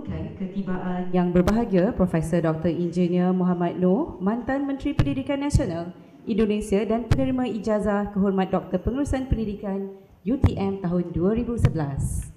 [0.00, 2.72] mengumumkan ketibaan yang berbahagia Profesor Dr.
[2.72, 5.92] Engineer Muhammad Noor, mantan Menteri Pendidikan Nasional
[6.24, 8.80] Indonesia dan penerima ijazah kehormat Dr.
[8.80, 9.92] Pengurusan Pendidikan
[10.24, 12.29] UTM tahun 2011.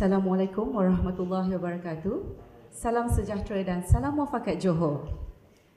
[0.00, 2.24] Assalamualaikum warahmatullahi wabarakatuh.
[2.72, 5.12] Salam sejahtera dan salam muafakat Johor.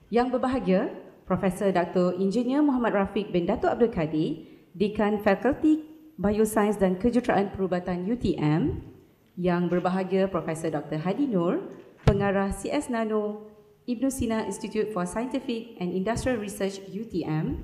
[0.07, 0.95] Yang berbahagia,
[1.27, 2.15] Profesor Dr.
[2.15, 4.47] Engineer Muhammad Rafiq bin Datuk Abdul Kadir,
[4.79, 5.83] Dekan Fakulti
[6.15, 8.79] Biosains dan Kejuruteraan Perubatan UTM.
[9.35, 11.03] Yang berbahagia, Profesor Dr.
[11.03, 11.59] Hadi Nur,
[12.07, 13.51] Pengarah CS Nano,
[13.91, 17.59] Ibn Sina Institute for Scientific and Industrial Research UTM.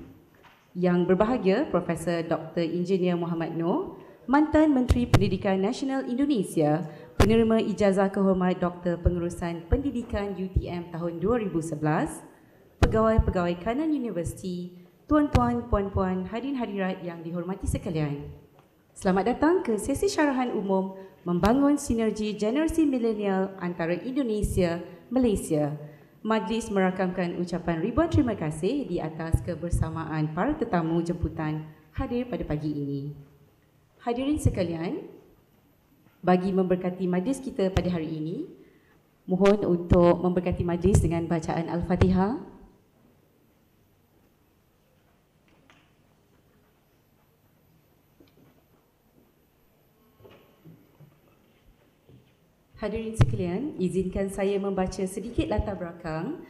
[0.76, 2.68] Yang berbahagia, Profesor Dr.
[2.68, 3.96] Engineer Muhammad Noor,
[4.30, 6.86] mantan Menteri Pendidikan Nasional Indonesia,
[7.18, 12.22] penerima ijazah kehormat Doktor Pengurusan Pendidikan UTM tahun 2011,
[12.78, 18.30] pegawai-pegawai kanan universiti, tuan-tuan, puan-puan, hadirin hadirat yang dihormati sekalian.
[18.94, 20.94] Selamat datang ke sesi syarahan umum
[21.26, 24.78] membangun sinergi generasi milenial antara Indonesia,
[25.10, 25.74] Malaysia.
[26.22, 31.66] Majlis merakamkan ucapan ribuan terima kasih di atas kebersamaan para tetamu jemputan
[31.98, 33.29] hadir pada pagi ini.
[34.00, 35.04] Hadirin sekalian,
[36.24, 38.48] bagi memberkati majlis kita pada hari ini,
[39.28, 42.40] mohon untuk memberkati majlis dengan bacaan Al-Fatihah.
[52.80, 56.40] Hadirin sekalian, izinkan saya membaca sedikit latar belakang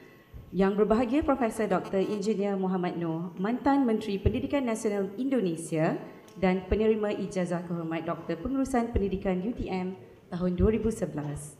[0.54, 1.98] yang berbahagia Profesor Dr.
[1.98, 5.98] Engineer Muhammad Noor, mantan Menteri Pendidikan Nasional Indonesia
[6.38, 9.98] dan penerima ijazah kehormat Doktor Pengurusan Pendidikan UTM
[10.30, 11.58] tahun 2011.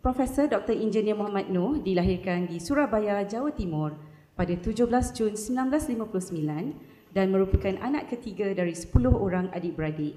[0.00, 0.72] Profesor Dr.
[0.72, 3.98] Engineer Muhammad Noor dilahirkan di Surabaya, Jawa Timur
[4.38, 10.14] pada 17 Jun 1959 dan merupakan anak ketiga dari 10 orang adik-beradik.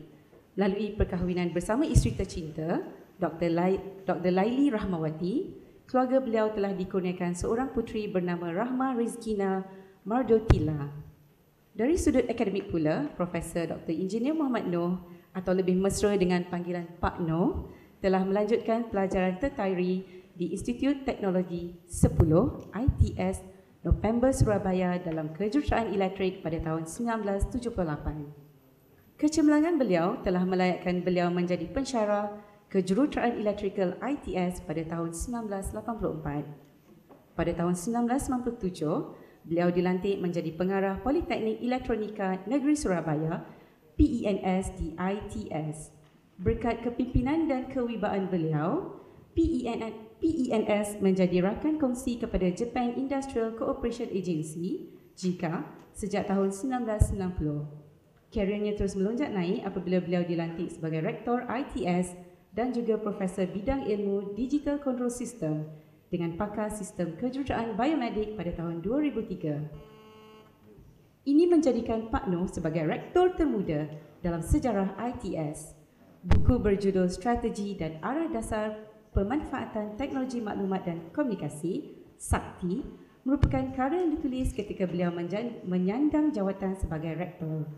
[0.60, 2.84] Lalui perkahwinan bersama isteri tercinta,
[3.18, 3.50] Dr.
[3.50, 4.30] Lai, Dr.
[4.30, 5.36] Laili Rahmawati,
[5.90, 9.66] keluarga beliau telah dikurniakan seorang puteri bernama Rahma Rizkina
[10.06, 11.09] Mardotila.
[11.80, 13.96] Dari sudut akademik pula, Profesor Dr.
[13.96, 15.00] Engineer Muhammad Noh
[15.32, 17.72] atau lebih mesra dengan panggilan Pak Noh
[18.04, 20.04] telah melanjutkan pelajaran tertiary
[20.36, 22.20] di Institut Teknologi 10
[22.76, 23.48] ITS
[23.88, 27.72] November Surabaya dalam kejuruteraan elektrik pada tahun 1978.
[29.16, 35.80] Kecemerlangan beliau telah melayakkan beliau menjadi pensyarah kejuruteraan elektrikal ITS pada tahun 1984.
[37.40, 39.16] Pada tahun 1997,
[39.50, 43.42] beliau dilantik menjadi pengarah Politeknik Elektronika Negeri Surabaya
[43.98, 45.90] PENS di ITS.
[46.40, 48.96] Berkat kepimpinan dan kewibaan beliau,
[49.34, 55.66] PENS menjadi rakan kongsi kepada Japan Industrial Cooperation Agency JICA
[55.98, 58.32] sejak tahun 1990.
[58.32, 62.14] Karirnya terus melonjak naik apabila beliau dilantik sebagai Rektor ITS
[62.54, 65.66] dan juga Profesor Bidang Ilmu Digital Control System
[66.10, 71.30] dengan pakar sistem kejuruteraan biomedik pada tahun 2003.
[71.30, 73.86] Ini menjadikan Pak Noh sebagai rektor termuda
[74.26, 75.78] dalam sejarah ITS.
[76.26, 78.76] Buku berjudul Strategi dan Arah Dasar
[79.14, 82.82] Pemanfaatan Teknologi Maklumat dan Komunikasi, SAKTI,
[83.24, 85.14] merupakan karya yang ditulis ketika beliau
[85.64, 87.70] menyandang jawatan sebagai rektor.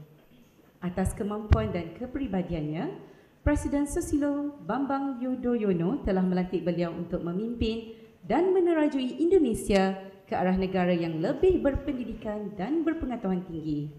[0.81, 3.11] Atas kemampuan dan kepribadiannya,
[3.41, 8.00] Presiden Susilo Bambang Yudhoyono telah melantik beliau untuk memimpin
[8.31, 9.91] dan menerajui Indonesia
[10.23, 13.91] ke arah negara yang lebih berpendidikan dan berpengetahuan tinggi.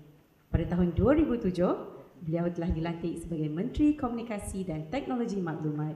[0.48, 1.52] Pada tahun 2007,
[2.24, 5.92] beliau telah dilantik sebagai Menteri Komunikasi dan Teknologi Maklumat.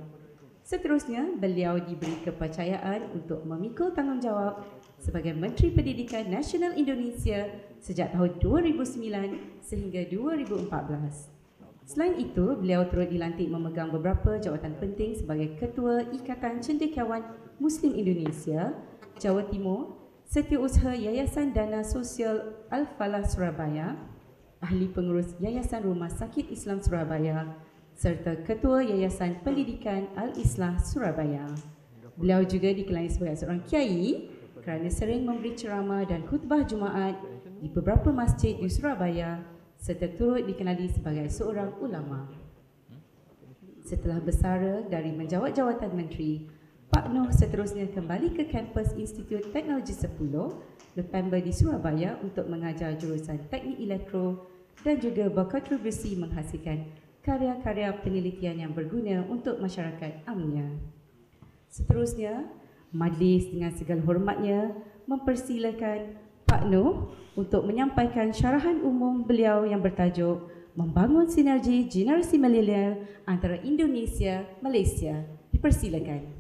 [0.68, 4.60] Seterusnya, beliau diberi kepercayaan untuk memikul tanggungjawab
[5.00, 7.48] sebagai Menteri Pendidikan Nasional Indonesia
[7.80, 11.32] sejak tahun 2009 sehingga 2014.
[11.88, 18.76] Selain itu, beliau turut dilantik memegang beberapa jawatan penting sebagai Ketua Ikatan Cendekiawan Muslim Indonesia,
[19.16, 23.94] Jawa Timur, Setiausaha Yayasan Dana Sosial Al-Falah Surabaya,
[24.60, 27.54] Ahli Pengurus Yayasan Rumah Sakit Islam Surabaya,
[27.96, 31.48] serta Ketua Yayasan Pendidikan Al-Islah Surabaya.
[32.16, 37.16] Beliau juga dikenali sebagai seorang kiai kerana sering memberi ceramah dan khutbah Jumaat
[37.62, 39.40] di beberapa masjid di Surabaya
[39.78, 42.26] serta turut dikenali sebagai seorang ulama.
[43.86, 46.50] Setelah bersara dari menjawat jawatan menteri,
[46.96, 50.16] Pak Noh seterusnya kembali ke kampus Institut Teknologi 10
[50.96, 54.48] November di Surabaya untuk mengajar jurusan Teknik Elektro
[54.80, 56.88] dan juga berkontribusi menghasilkan
[57.20, 60.72] karya-karya penelitian yang berguna untuk masyarakat Amnia.
[61.68, 62.48] Seterusnya,
[62.96, 64.72] majlis dengan segala hormatnya
[65.04, 66.16] mempersilakan
[66.48, 74.48] Pak Noh untuk menyampaikan syarahan umum beliau yang bertajuk membangun sinergi generasi milenial antara Indonesia
[74.64, 75.28] Malaysia.
[75.52, 76.35] Dipersilakan.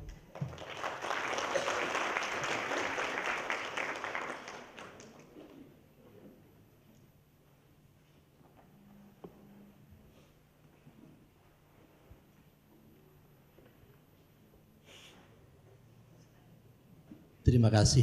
[17.46, 18.02] Terima kasih.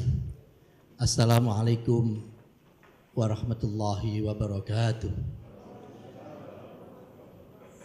[0.95, 2.23] Assalamualaikum
[3.11, 5.11] warahmatullahi wabarakatuh.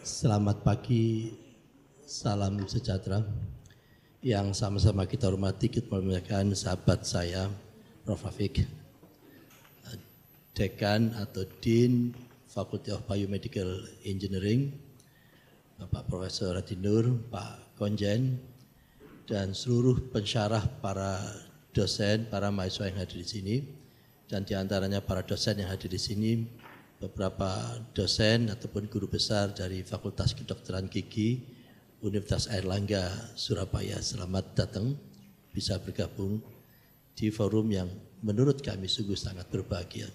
[0.06, 1.34] Selamat pagi,
[2.06, 3.26] salam sejahtera
[4.22, 7.50] yang sama-sama kita hormati, kita memuliakan sahabat saya,
[8.06, 8.22] Prof.
[8.22, 8.62] Afik,
[10.54, 12.14] Dekan atau Dean
[12.46, 14.78] Faculty of Biomedical Engineering,
[15.74, 18.38] Bapak Profesor Radinur, Pak Konjen,
[19.26, 23.56] dan seluruh pensyarah para dosen, para mahasiswa yang hadir di sini,
[24.28, 26.44] dan di antaranya para dosen yang hadir di sini,
[26.98, 31.38] beberapa dosen ataupun guru besar dari Fakultas Kedokteran Gigi
[32.02, 34.02] Universitas Airlangga Surabaya.
[34.02, 34.98] Selamat datang
[35.54, 36.42] bisa bergabung
[37.14, 37.90] di forum yang
[38.22, 40.10] menurut kami sungguh sangat berbahagia.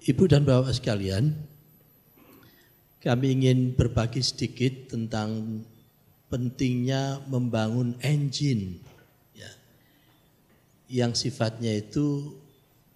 [0.00, 1.36] Ibu dan Bapak sekalian,
[3.04, 5.60] kami ingin berbagi sedikit tentang
[6.32, 8.80] pentingnya membangun engine
[10.90, 12.34] yang sifatnya itu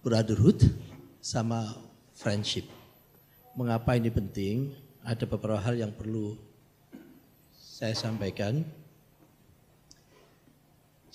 [0.03, 0.67] brotherhood
[1.23, 1.79] sama
[2.11, 2.67] friendship.
[3.55, 4.75] Mengapa ini penting?
[4.99, 6.35] Ada beberapa hal yang perlu
[7.55, 8.67] saya sampaikan.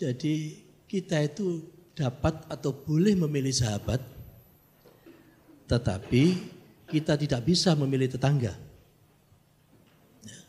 [0.00, 4.00] Jadi kita itu dapat atau boleh memilih sahabat,
[5.68, 6.40] tetapi
[6.88, 8.56] kita tidak bisa memilih tetangga.
[10.24, 10.40] Ya.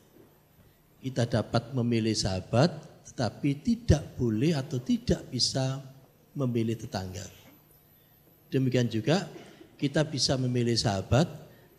[1.03, 2.71] Kita dapat memilih sahabat,
[3.11, 5.90] tetapi tidak boleh atau tidak bisa
[6.35, 7.23] memilih tetangga.
[8.51, 9.27] Demikian juga
[9.79, 11.25] kita bisa memilih sahabat,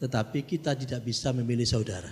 [0.02, 2.10] tetapi kita tidak bisa memilih saudara.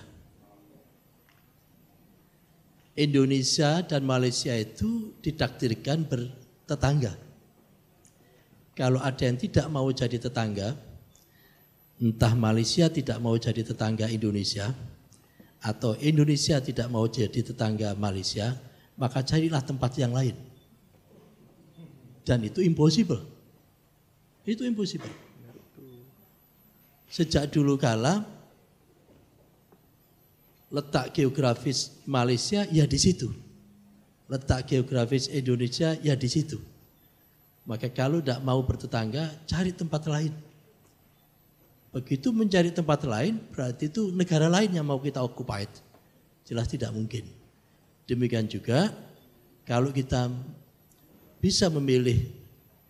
[2.94, 7.16] Indonesia dan Malaysia itu ditakdirkan bertetangga.
[8.76, 10.76] Kalau ada yang tidak mau jadi tetangga,
[12.00, 14.72] entah Malaysia tidak mau jadi tetangga Indonesia,
[15.60, 18.56] atau Indonesia tidak mau jadi tetangga Malaysia,
[18.96, 20.49] maka carilah tempat yang lain.
[22.24, 23.22] Dan itu impossible.
[24.44, 25.12] Itu impossible.
[27.10, 28.22] Sejak dulu kala
[30.70, 33.28] letak geografis Malaysia ya di situ.
[34.30, 36.62] Letak geografis Indonesia ya di situ.
[37.66, 40.32] Maka kalau tidak mau bertetangga, cari tempat lain.
[41.90, 45.70] Begitu mencari tempat lain, berarti itu negara lain yang mau kita occupied.
[46.46, 47.26] Jelas tidak mungkin.
[48.06, 48.94] Demikian juga
[49.66, 50.30] kalau kita
[51.40, 52.28] bisa memilih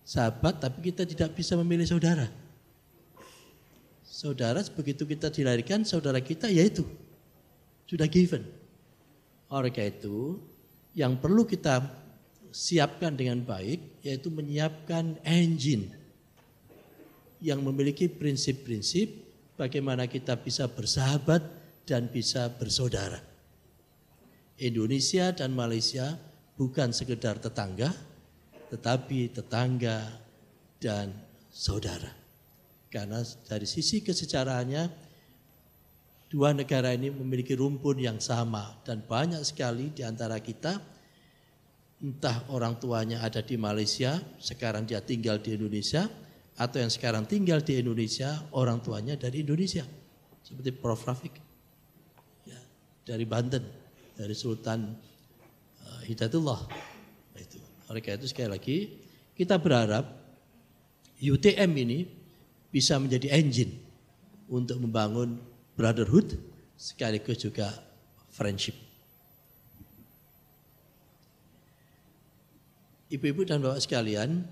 [0.02, 2.26] sahabat, tapi kita tidak bisa memilih saudara.
[4.02, 6.84] Saudara begitu kita dilahirkan, saudara kita yaitu
[7.86, 8.44] sudah given.
[9.50, 10.38] Oleh karena itu,
[10.94, 11.80] yang perlu kita
[12.50, 15.94] siapkan dengan baik yaitu menyiapkan engine
[17.40, 19.08] yang memiliki prinsip-prinsip
[19.54, 21.40] bagaimana kita bisa bersahabat
[21.88, 23.22] dan bisa bersaudara.
[24.60, 26.20] Indonesia dan Malaysia
[26.60, 27.96] bukan sekedar tetangga,
[28.70, 30.06] tetapi tetangga
[30.78, 31.12] dan
[31.50, 32.14] saudara.
[32.90, 35.10] Karena dari sisi kesejarahannya
[36.30, 40.78] dua negara ini memiliki rumpun yang sama dan banyak sekali di antara kita
[42.00, 46.08] entah orang tuanya ada di Malaysia, sekarang dia tinggal di Indonesia
[46.56, 49.84] atau yang sekarang tinggal di Indonesia, orang tuanya dari Indonesia.
[50.40, 51.34] Seperti Prof Rafiq.
[52.48, 52.60] Ya,
[53.04, 53.64] dari Banten,
[54.16, 54.96] dari Sultan
[55.84, 56.89] uh, Hidayatullah.
[57.90, 58.76] Oleh karena itu sekali lagi
[59.34, 60.06] kita berharap
[61.18, 62.06] UTM ini
[62.70, 63.82] bisa menjadi engine
[64.46, 65.42] untuk membangun
[65.74, 66.38] brotherhood
[66.78, 67.74] sekaligus juga
[68.30, 68.78] friendship.
[73.10, 74.46] Ibu-ibu dan bapak sekalian,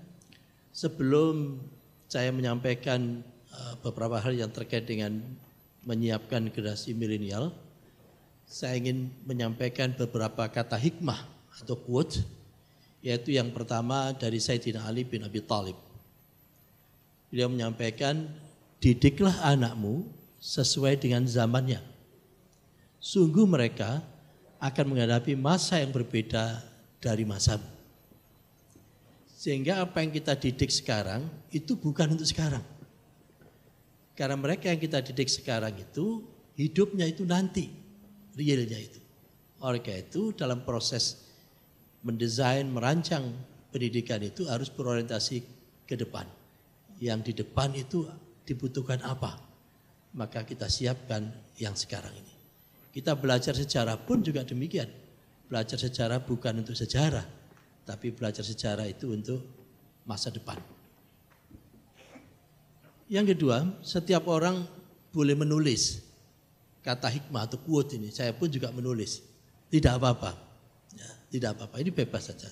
[0.75, 1.63] sebelum
[2.11, 3.23] saya menyampaikan
[3.55, 5.23] uh, beberapa hal yang terkait dengan
[5.87, 7.55] menyiapkan generasi milenial,
[8.43, 11.23] saya ingin menyampaikan beberapa kata hikmah
[11.63, 12.19] atau quote,
[12.99, 15.75] yaitu yang pertama dari Sayyidina Ali bin Abi Thalib.
[17.31, 18.27] Beliau menyampaikan,
[18.81, 20.07] didiklah anakmu
[20.39, 21.79] sesuai dengan zamannya.
[22.99, 24.03] Sungguh mereka
[24.59, 26.59] akan menghadapi masa yang berbeda
[26.99, 27.63] dari masamu.
[29.39, 31.23] Sehingga apa yang kita didik sekarang
[31.55, 32.63] itu bukan untuk sekarang.
[34.19, 36.27] Karena mereka yang kita didik sekarang itu
[36.59, 37.71] hidupnya itu nanti,
[38.35, 38.99] realnya itu.
[39.63, 41.28] Oleh itu dalam proses
[42.03, 43.35] mendesain, merancang
[43.69, 45.43] pendidikan itu harus berorientasi
[45.85, 46.25] ke depan.
[46.99, 48.07] Yang di depan itu
[48.43, 49.39] dibutuhkan apa?
[50.15, 51.29] Maka kita siapkan
[51.61, 52.33] yang sekarang ini.
[52.89, 54.89] Kita belajar sejarah pun juga demikian.
[55.49, 57.25] Belajar sejarah bukan untuk sejarah,
[57.85, 59.41] tapi belajar sejarah itu untuk
[60.05, 60.57] masa depan.
[63.09, 64.61] Yang kedua, setiap orang
[65.09, 66.05] boleh menulis
[66.85, 68.13] kata hikmah atau quote ini.
[68.13, 69.25] Saya pun juga menulis.
[69.69, 70.48] Tidak apa-apa.
[71.29, 71.77] Tidak apa-apa.
[71.81, 72.49] Ini bebas saja.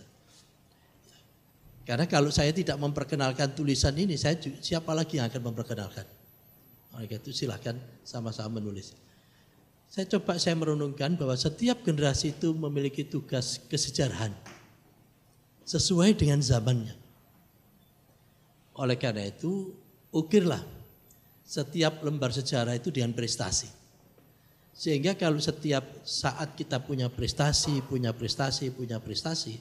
[1.87, 6.03] Karena kalau saya tidak memperkenalkan tulisan ini, saya siapa lagi yang akan memperkenalkan?
[6.97, 8.91] Oleh itu silahkan sama-sama menulis.
[9.87, 14.35] Saya coba saya merenungkan bahwa setiap generasi itu memiliki tugas kesejarahan
[15.63, 16.91] sesuai dengan zamannya.
[18.75, 19.71] Oleh karena itu,
[20.11, 20.59] ukirlah
[21.47, 23.76] setiap lembar sejarah itu dengan prestasi.
[24.77, 29.57] Sehingga kalau setiap saat kita punya prestasi, punya prestasi, punya prestasi,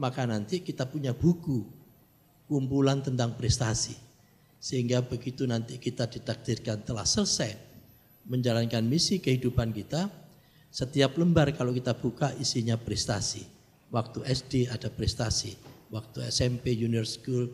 [0.00, 1.68] maka nanti kita punya buku
[2.48, 3.92] kumpulan tentang prestasi.
[4.56, 7.52] Sehingga begitu nanti kita ditakdirkan telah selesai
[8.24, 10.08] menjalankan misi kehidupan kita,
[10.72, 13.44] setiap lembar kalau kita buka isinya prestasi.
[13.92, 15.52] Waktu SD ada prestasi,
[15.92, 17.50] waktu SMP, junior school,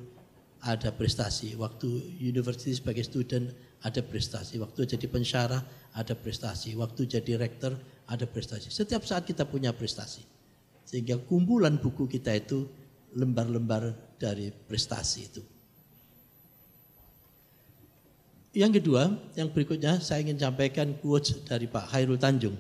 [0.62, 3.50] ada prestasi, waktu university sebagai student
[3.82, 5.60] ada prestasi, waktu jadi pensyarah
[5.96, 8.70] ada prestasi, waktu jadi rektor ada prestasi.
[8.72, 10.22] Setiap saat kita punya prestasi.
[10.86, 12.70] Sehingga kumpulan buku kita itu
[13.16, 15.42] lembar-lembar dari prestasi itu.
[18.56, 22.56] Yang kedua, yang berikutnya saya ingin sampaikan quotes dari Pak Khairul Tanjung.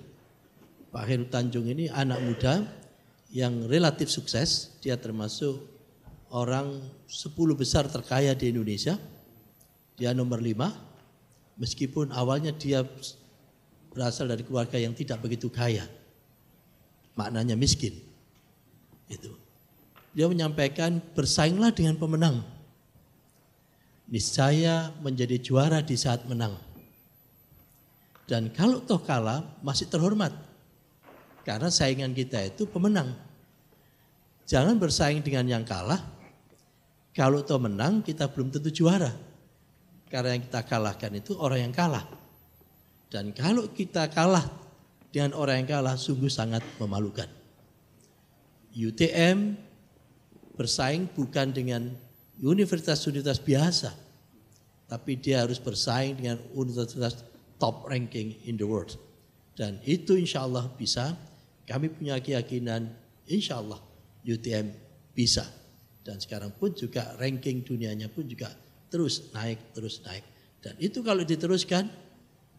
[0.92, 2.68] Pak Khairul Tanjung ini anak muda
[3.32, 5.56] yang relatif sukses, dia termasuk
[6.28, 9.00] orang 10 besar terkaya di Indonesia.
[9.96, 10.85] Dia nomor 5,
[11.56, 12.84] meskipun awalnya dia
[13.92, 15.88] berasal dari keluarga yang tidak begitu kaya.
[17.16, 17.96] Maknanya miskin.
[19.08, 19.32] Itu.
[20.12, 22.44] Dia menyampaikan bersainglah dengan pemenang.
[24.06, 26.56] Niscaya menjadi juara di saat menang.
[28.26, 30.34] Dan kalau toh kalah masih terhormat.
[31.46, 33.14] Karena saingan kita itu pemenang.
[34.46, 36.02] Jangan bersaing dengan yang kalah,
[37.14, 39.10] kalau toh menang kita belum tentu juara.
[40.06, 42.06] Karena yang kita kalahkan itu orang yang kalah.
[43.10, 44.46] Dan kalau kita kalah
[45.10, 47.26] dengan orang yang kalah sungguh sangat memalukan.
[48.76, 49.56] UTM
[50.54, 51.90] bersaing bukan dengan
[52.38, 53.90] universitas-universitas biasa.
[54.86, 57.26] Tapi dia harus bersaing dengan universitas
[57.58, 58.94] top ranking in the world.
[59.56, 61.16] Dan itu insya Allah bisa.
[61.66, 62.86] Kami punya keyakinan
[63.26, 63.80] insya Allah
[64.22, 64.70] UTM
[65.16, 65.42] bisa.
[66.06, 70.24] Dan sekarang pun juga ranking dunianya pun juga terus naik, terus naik.
[70.62, 71.86] Dan itu kalau diteruskan,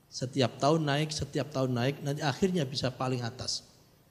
[0.08, 3.68] setiap tahun naik, setiap tahun naik, nanti akhirnya bisa paling atas.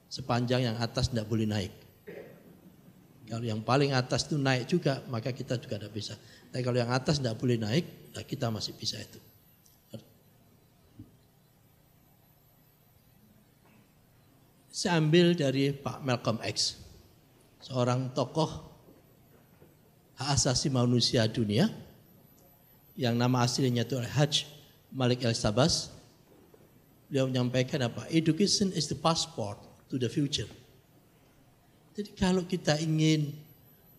[0.07, 1.73] Sepanjang yang atas tidak boleh naik.
[3.27, 6.15] Kalau yang paling atas itu naik juga, maka kita juga tidak bisa.
[6.47, 9.19] Tapi kalau yang atas tidak boleh naik, nah kita masih bisa itu.
[14.71, 16.77] Saya ambil dari Pak Malcolm X,
[17.65, 18.69] seorang tokoh
[20.21, 21.65] hak asasi manusia dunia
[22.97, 24.49] yang nama aslinya itu Hajj
[24.89, 25.93] Malik El Sabas.
[27.07, 28.09] Beliau menyampaikan apa?
[28.11, 30.49] Education is the passport to the future.
[31.95, 33.31] Jadi kalau kita ingin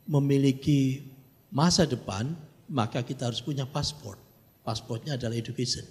[0.05, 1.09] memiliki
[1.49, 2.37] masa depan,
[2.69, 4.21] maka kita harus punya paspor.
[4.61, 5.87] Pasportnya adalah education.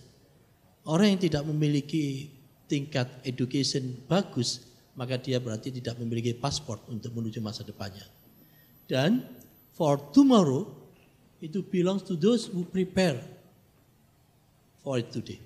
[0.85, 2.29] Orang yang tidak memiliki
[2.69, 8.05] tingkat education bagus, maka dia berarti tidak memiliki paspor untuk menuju masa depannya.
[8.85, 9.25] Dan
[9.73, 10.86] for tomorrow
[11.37, 13.21] itu belongs to those who prepare
[14.81, 15.37] for it today.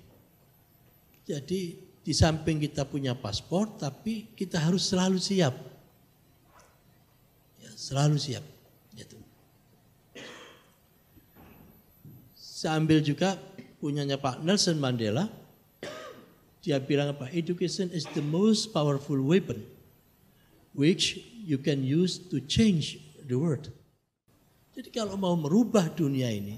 [1.28, 5.54] Jadi di samping kita punya paspor, tapi kita harus selalu siap.
[7.62, 8.44] Ya, selalu siap.
[8.96, 9.16] Gitu.
[12.34, 13.38] Saya juga
[13.78, 15.30] punyanya Pak Nelson Mandela.
[16.62, 17.26] Dia bilang apa?
[17.34, 19.66] Education is the most powerful weapon
[20.78, 23.68] which you can use to change the world.
[24.72, 26.56] Jadi kalau mau merubah dunia ini,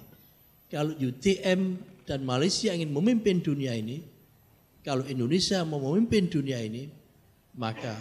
[0.71, 4.03] kalau UTM dan Malaysia ingin memimpin dunia ini,
[4.87, 6.87] kalau Indonesia mau memimpin dunia ini,
[7.59, 7.99] maka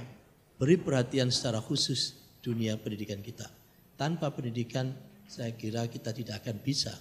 [0.61, 2.13] beri perhatian secara khusus
[2.45, 3.49] dunia pendidikan kita.
[3.97, 4.93] Tanpa pendidikan,
[5.25, 6.93] saya kira kita tidak akan bisa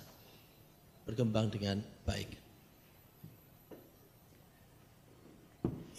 [1.04, 2.42] berkembang dengan baik.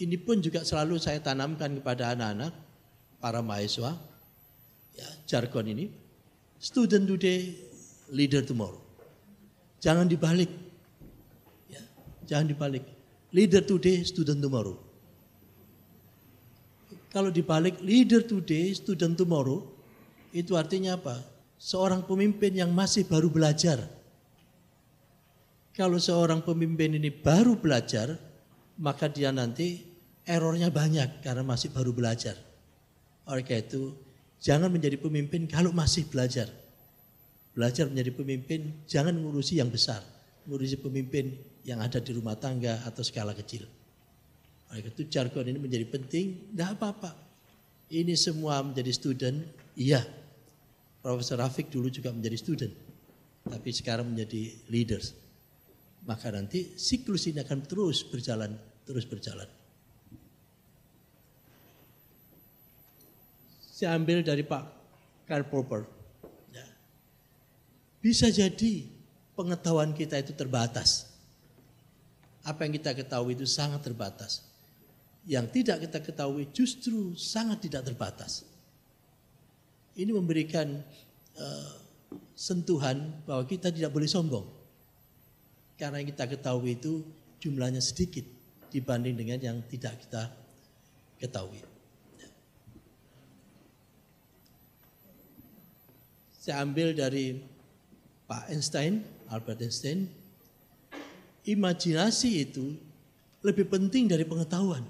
[0.02, 2.52] ini pun juga selalu saya tanamkan kepada anak-anak,
[3.22, 3.94] para mahasiswa,
[4.98, 5.86] ya, jargon ini,
[6.64, 7.52] student today,
[8.08, 8.80] leader tomorrow.
[9.84, 10.48] Jangan dibalik,
[11.68, 11.82] ya,
[12.24, 12.84] jangan dibalik.
[13.36, 14.72] Leader today, student tomorrow.
[17.12, 19.60] Kalau dibalik leader today, student tomorrow,
[20.32, 21.20] itu artinya apa?
[21.60, 23.84] Seorang pemimpin yang masih baru belajar.
[25.76, 28.16] Kalau seorang pemimpin ini baru belajar,
[28.80, 29.84] maka dia nanti
[30.24, 32.40] errornya banyak karena masih baru belajar.
[33.28, 33.92] Oleh karena itu,
[34.40, 36.50] jangan menjadi pemimpin kalau masih belajar.
[37.54, 40.02] Belajar menjadi pemimpin, jangan ngurusi yang besar.
[40.50, 43.62] Ngurusi pemimpin yang ada di rumah tangga atau skala kecil.
[44.74, 47.14] Oleh itu jargon ini menjadi penting, tidak apa-apa.
[47.94, 49.38] Ini semua menjadi student,
[49.78, 50.02] iya.
[50.98, 52.74] Profesor Rafiq dulu juga menjadi student,
[53.46, 55.14] tapi sekarang menjadi leaders.
[56.08, 59.46] Maka nanti siklus ini akan terus berjalan, terus berjalan.
[63.84, 64.64] Saya ambil dari Pak
[65.28, 65.84] Karl Popper.
[66.56, 66.64] Ya.
[68.00, 68.88] Bisa jadi
[69.36, 71.12] pengetahuan kita itu terbatas.
[72.40, 74.40] Apa yang kita ketahui itu sangat terbatas.
[75.28, 78.48] Yang tidak kita ketahui justru sangat tidak terbatas.
[79.92, 80.80] Ini memberikan
[81.36, 81.74] uh,
[82.32, 84.48] sentuhan bahwa kita tidak boleh sombong.
[85.76, 87.04] Karena yang kita ketahui itu
[87.36, 88.24] jumlahnya sedikit
[88.72, 90.32] dibanding dengan yang tidak kita
[91.20, 91.73] ketahui.
[96.44, 97.40] Saya ambil dari
[98.28, 99.00] Pak Einstein,
[99.32, 100.04] Albert Einstein.
[101.48, 102.76] Imajinasi itu
[103.40, 104.84] lebih penting dari pengetahuan.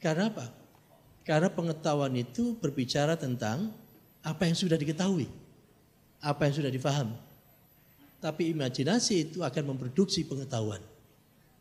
[0.00, 0.48] Karena apa?
[1.20, 3.68] Karena pengetahuan itu berbicara tentang
[4.24, 5.28] apa yang sudah diketahui,
[6.24, 7.12] apa yang sudah difaham.
[8.24, 10.80] Tapi imajinasi itu akan memproduksi pengetahuan.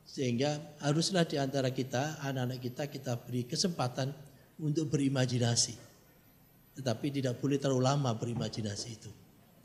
[0.07, 4.15] Sehingga haruslah di antara kita, anak-anak kita, kita beri kesempatan
[4.63, 5.90] untuk berimajinasi.
[6.77, 9.11] Tetapi tidak boleh terlalu lama berimajinasi itu.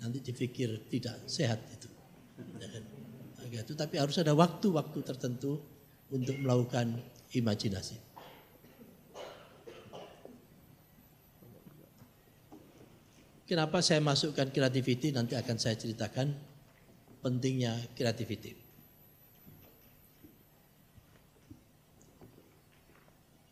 [0.02, 1.88] Nanti dipikir tidak sehat itu.
[2.60, 2.84] Ya kan?
[3.46, 5.62] itu, tapi harus ada waktu-waktu tertentu
[6.10, 6.98] untuk melakukan
[7.32, 7.96] imajinasi.
[13.46, 16.34] Kenapa saya masukkan creativity nanti akan saya ceritakan
[17.22, 18.58] pentingnya creativity.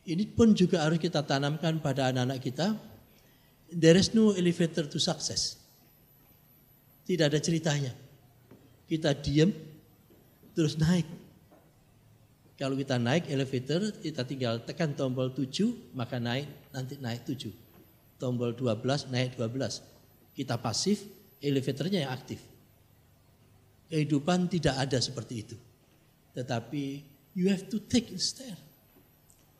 [0.04, 2.76] Ini pun juga harus kita tanamkan pada anak-anak kita
[3.74, 5.58] There is no elevator to success.
[7.02, 7.90] Tidak ada ceritanya.
[8.86, 9.50] Kita diam,
[10.54, 11.02] terus naik.
[12.54, 17.50] Kalau kita naik elevator, kita tinggal tekan tombol 7, maka naik, nanti naik 7.
[18.22, 19.82] Tombol 12, naik 12.
[20.38, 21.02] Kita pasif,
[21.42, 22.38] elevatornya yang aktif.
[23.90, 25.56] Kehidupan tidak ada seperti itu.
[26.30, 27.02] Tetapi
[27.34, 28.54] you have to take a stair.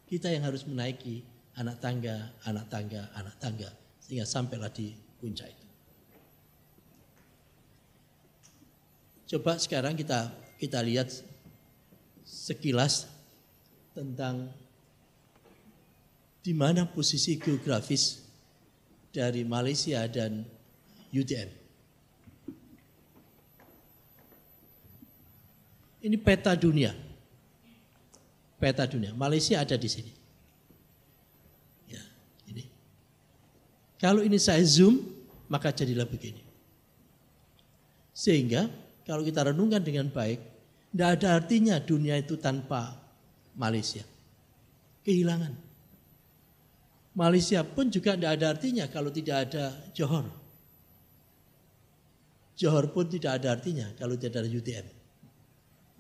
[0.07, 1.27] Kita yang harus menaiki
[1.59, 5.67] anak tangga, anak tangga, anak tangga sehingga sampailah di puncak itu.
[9.35, 10.29] Coba sekarang kita
[10.61, 11.09] kita lihat
[12.29, 13.09] sekilas
[13.97, 14.53] tentang
[16.45, 18.21] di mana posisi geografis
[19.09, 20.45] dari Malaysia dan
[21.09, 21.65] UTM.
[26.05, 26.93] Ini peta dunia.
[28.61, 29.17] Peta dunia.
[29.17, 30.24] Malaysia ada di sini.
[33.99, 35.01] Kalau ini saya zoom,
[35.49, 36.43] maka jadilah begini.
[38.15, 38.71] Sehingga
[39.03, 40.39] kalau kita renungkan dengan baik,
[40.95, 42.95] tidak ada artinya dunia itu tanpa
[43.59, 44.07] Malaysia.
[45.03, 45.53] Kehilangan.
[47.15, 50.27] Malaysia pun juga tidak ada artinya kalau tidak ada Johor.
[52.55, 54.87] Johor pun tidak ada artinya kalau tidak ada UTM.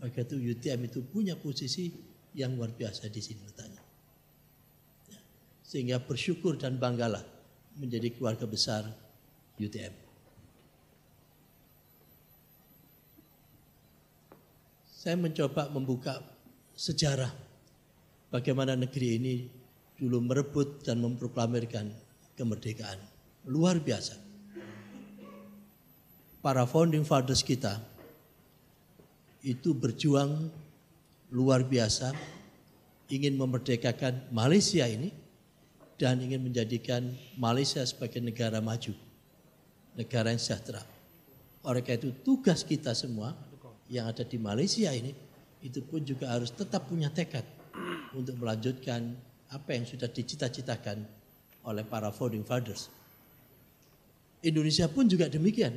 [0.02, 1.90] Maka itu UTM itu punya posisi
[2.34, 3.82] yang luar biasa di sini letaknya.
[5.10, 5.20] Ya.
[5.62, 7.33] Sehingga bersyukur dan banggalah
[7.78, 8.86] menjadi keluarga besar
[9.58, 9.94] UTM.
[14.88, 16.24] Saya mencoba membuka
[16.72, 17.28] sejarah
[18.32, 19.34] bagaimana negeri ini
[20.00, 21.92] dulu merebut dan memproklamirkan
[22.34, 22.98] kemerdekaan.
[23.46, 24.16] Luar biasa.
[26.40, 27.80] Para founding fathers kita
[29.44, 30.48] itu berjuang
[31.28, 32.12] luar biasa
[33.12, 35.12] ingin memerdekakan Malaysia ini
[35.94, 37.06] dan ingin menjadikan
[37.38, 38.94] Malaysia sebagai negara maju,
[39.94, 40.82] negara yang sejahtera.
[41.64, 43.32] Oleh karena itu tugas kita semua
[43.88, 45.14] yang ada di Malaysia ini
[45.64, 47.46] itu pun juga harus tetap punya tekad
[48.12, 49.16] untuk melanjutkan
[49.48, 51.06] apa yang sudah dicita-citakan
[51.64, 52.92] oleh para founding fathers.
[54.44, 55.72] Indonesia pun juga demikian.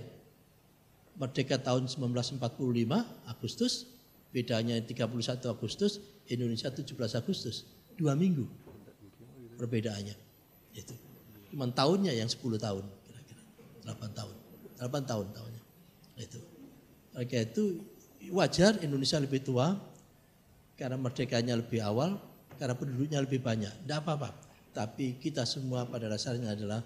[1.17, 2.45] Merdeka tahun 1945
[3.25, 3.89] Agustus,
[4.29, 7.63] bedanya 31 Agustus, Indonesia 17 Agustus.
[7.97, 8.66] Dua minggu
[9.57, 10.15] perbedaannya.
[10.77, 10.93] Itu.
[11.51, 13.41] Cuman tahunnya yang 10 tahun kira-kira.
[13.89, 14.35] 8 tahun.
[14.77, 15.63] 8 tahun tahunnya.
[16.21, 16.39] Itu.
[17.17, 17.81] Oke itu
[18.29, 19.73] wajar Indonesia lebih tua
[20.77, 22.21] karena merdekanya lebih awal,
[22.61, 23.73] karena penduduknya lebih banyak.
[23.73, 24.29] Tidak apa-apa.
[24.77, 26.85] Tapi kita semua pada dasarnya adalah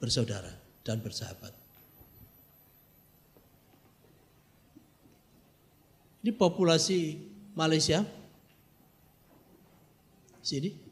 [0.00, 0.48] bersaudara
[0.80, 1.52] dan bersahabat.
[6.24, 7.20] Ini populasi
[7.52, 8.04] Malaysia.
[10.40, 10.89] Sini.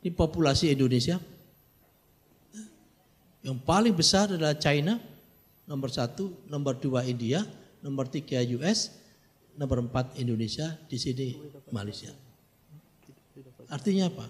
[0.00, 1.20] Ini populasi Indonesia.
[3.40, 5.00] Yang paling besar adalah China,
[5.68, 7.44] nomor satu, nomor dua India,
[7.84, 8.92] nomor tiga US,
[9.56, 11.36] nomor empat Indonesia, di sini
[11.72, 12.12] Malaysia.
[13.68, 14.26] Artinya apa?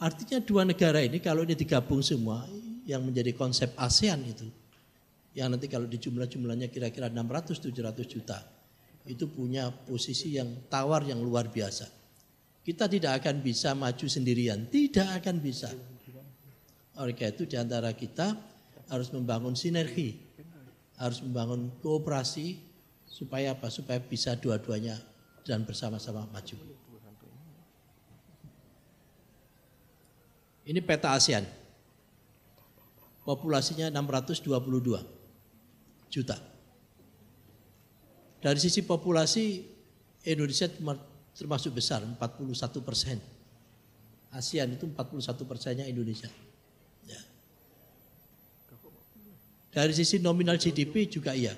[0.00, 2.44] Artinya dua negara ini kalau ini digabung semua
[2.84, 4.48] yang menjadi konsep ASEAN itu
[5.34, 7.72] yang nanti kalau di jumlah-jumlahnya kira-kira 600-700
[8.06, 8.38] juta
[9.04, 12.03] itu punya posisi yang tawar yang luar biasa.
[12.64, 15.68] Kita tidak akan bisa maju sendirian, tidak akan bisa.
[16.96, 18.32] Oleh itu di antara kita
[18.88, 20.16] harus membangun sinergi,
[20.96, 22.56] harus membangun kooperasi
[23.04, 23.68] supaya apa?
[23.68, 24.96] Supaya bisa dua-duanya
[25.44, 26.56] dan bersama-sama maju.
[30.64, 31.44] Ini peta ASEAN.
[33.28, 35.04] Populasinya 622
[36.08, 36.36] juta.
[38.40, 39.64] Dari sisi populasi
[40.28, 40.68] Indonesia
[41.34, 42.18] termasuk besar 41
[42.80, 43.18] persen.
[44.34, 46.26] ASEAN itu 41 persennya Indonesia.
[47.06, 47.22] Ya.
[49.70, 51.54] Dari sisi nominal GDP juga iya.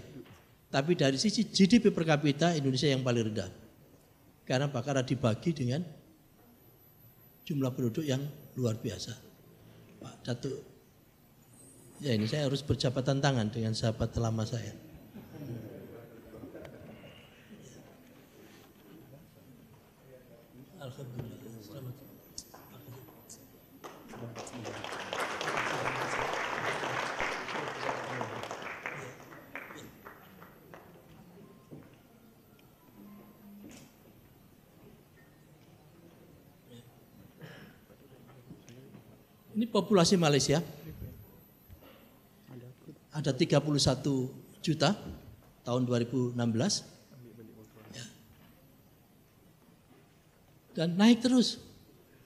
[0.69, 3.49] Tapi dari sisi GDP per kapita Indonesia yang paling rendah.
[4.45, 4.69] Karena?
[4.69, 5.81] Karena dibagi dengan
[7.49, 8.21] jumlah penduduk yang
[8.61, 9.15] luar biasa.
[10.03, 10.59] Pak Datuk,
[12.05, 14.86] ya ini saya harus berjabatan tangan dengan sahabat lama saya.
[39.77, 40.65] Populasi Malaysia.
[43.13, 43.61] Ada 31
[44.65, 44.97] juta
[45.69, 46.33] tahun 2016.
[47.93, 48.05] Ya.
[50.73, 51.61] Dan naik terus.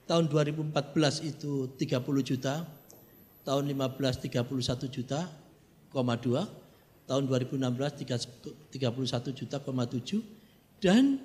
[0.06, 0.74] Tahun 2014
[1.22, 2.66] itu 30 juta,
[3.46, 5.30] tahun 15 31 juta,
[5.94, 7.62] koma 2, tahun 2016
[8.74, 10.18] 31 juta, koma 7,
[10.82, 11.22] dan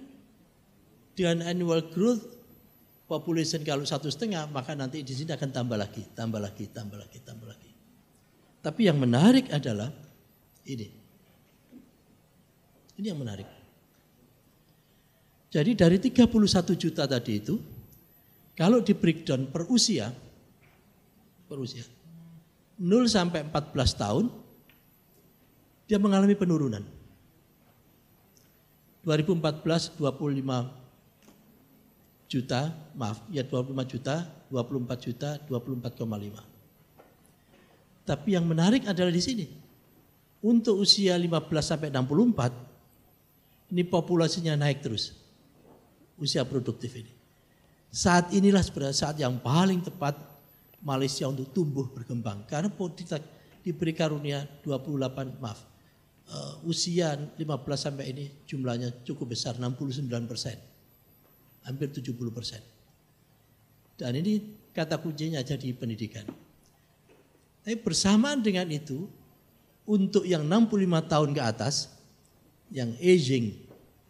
[1.17, 2.34] dengan annual growth
[3.05, 7.17] population kalau satu setengah, maka nanti di sini akan tambah lagi, tambah lagi, tambah lagi,
[7.21, 7.71] tambah lagi.
[8.65, 9.93] Tapi yang menarik adalah
[10.65, 10.89] ini.
[12.97, 13.45] Ini yang menarik.
[15.53, 17.55] Jadi dari 31 juta tadi itu,
[18.57, 20.09] kalau di breakdown per usia,
[21.45, 21.85] per usia,
[22.81, 24.25] 0 sampai 14 tahun,
[25.85, 26.83] dia mengalami penurunan.
[29.05, 30.84] 2014 25
[32.25, 36.41] juta, maaf, ya 25 juta, 24 juta, 24,5.
[38.05, 39.45] Tapi yang menarik adalah di sini.
[40.45, 45.17] Untuk usia 15 sampai 64, ini populasinya naik terus.
[46.21, 47.09] Usia produktif ini.
[47.89, 50.13] Saat inilah sebenarnya saat yang paling tepat
[50.85, 52.45] Malaysia untuk tumbuh berkembang.
[52.45, 53.17] Karena kita
[53.65, 55.65] diberi karunia 28, maaf,
[56.29, 57.41] uh, usia 15
[57.73, 60.74] sampai ini jumlahnya cukup besar, 69 persen
[61.65, 62.61] hampir 70 persen.
[63.97, 64.39] Dan ini
[64.71, 66.27] kata kuncinya jadi pendidikan.
[67.65, 69.09] Tapi bersamaan dengan itu,
[69.89, 71.89] untuk yang 65 tahun ke atas,
[72.69, 73.57] yang aging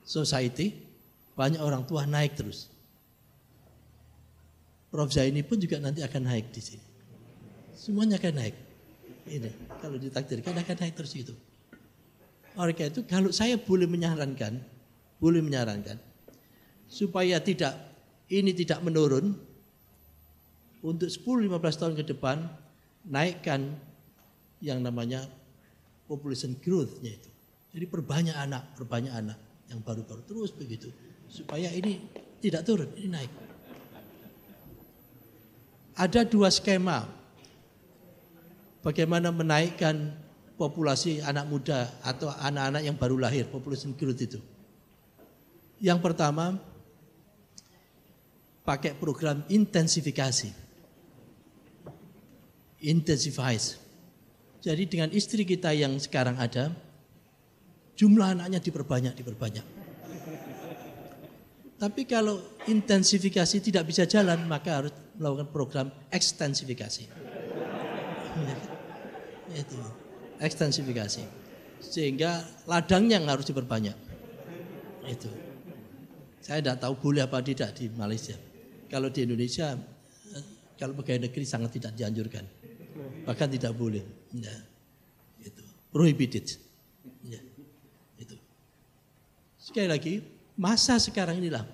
[0.03, 0.75] society,
[1.35, 2.71] banyak orang tua naik terus.
[4.91, 6.85] Prof Zaini pun juga nanti akan naik di sini.
[7.75, 8.55] Semuanya akan naik.
[9.27, 9.51] Ini
[9.83, 11.35] kalau ditakdirkan akan naik terus itu.
[12.55, 14.63] Oleh itu kalau saya boleh menyarankan,
[15.19, 15.99] boleh menyarankan,
[16.89, 17.73] supaya tidak
[18.29, 19.37] ini tidak menurun
[20.85, 22.45] untuk 10-15 tahun ke depan
[23.05, 23.73] naikkan
[24.61, 25.25] yang namanya
[26.05, 27.29] population growth-nya itu.
[27.75, 29.37] Jadi perbanyak anak, perbanyak anak
[29.69, 30.93] yang baru-baru terus begitu
[31.25, 32.01] supaya ini
[32.39, 33.31] tidak turun, ini naik.
[35.95, 37.07] Ada dua skema
[38.85, 40.13] bagaimana menaikkan
[40.55, 44.39] populasi anak muda atau anak-anak yang baru lahir, population growth itu.
[45.81, 46.55] Yang pertama,
[48.65, 50.49] pakai program intensifikasi.
[52.81, 53.77] Intensifies.
[54.65, 56.73] Jadi dengan istri kita yang sekarang ada,
[57.93, 59.65] jumlah anaknya diperbanyak, diperbanyak.
[61.75, 67.03] Tapi kalau intensifikasi tidak bisa jalan, maka harus melakukan program ekstensifikasi.
[69.53, 69.77] Ya, itu,
[70.41, 71.23] ekstensifikasi.
[71.83, 73.93] Sehingga ladangnya harus diperbanyak.
[75.05, 75.29] Itu.
[76.41, 78.37] Saya tidak tahu boleh apa tidak di Malaysia.
[78.95, 79.75] Kalau di Indonesia,
[80.31, 80.45] eh,
[80.79, 82.47] kalau pegawai negeri sangat tidak dianjurkan.
[83.27, 84.07] Bahkan tidak boleh.
[84.31, 84.55] Ya.
[85.43, 85.59] Itu.
[85.91, 86.55] Prohibited.
[87.27, 87.43] Ya.
[88.15, 88.39] Itu.
[89.59, 90.13] Sekali lagi,
[90.55, 91.67] Masa sekarang inilah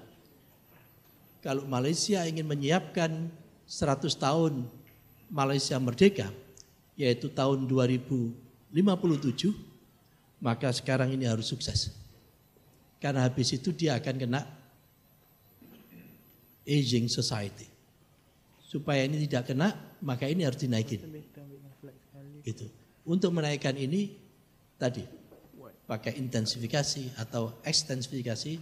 [1.45, 3.29] kalau Malaysia ingin menyiapkan
[3.69, 4.65] 100 tahun
[5.29, 6.33] Malaysia merdeka
[6.97, 8.73] yaitu tahun 2057
[10.41, 11.93] maka sekarang ini harus sukses.
[12.97, 14.49] Karena habis itu dia akan kena
[16.71, 17.67] aging society.
[18.63, 21.03] Supaya ini tidak kena, maka ini harus dinaikin.
[22.41, 22.65] Gitu.
[23.03, 24.15] Untuk menaikkan ini
[24.79, 25.03] tadi
[25.83, 28.53] pakai intensifikasi atau ekstensifikasi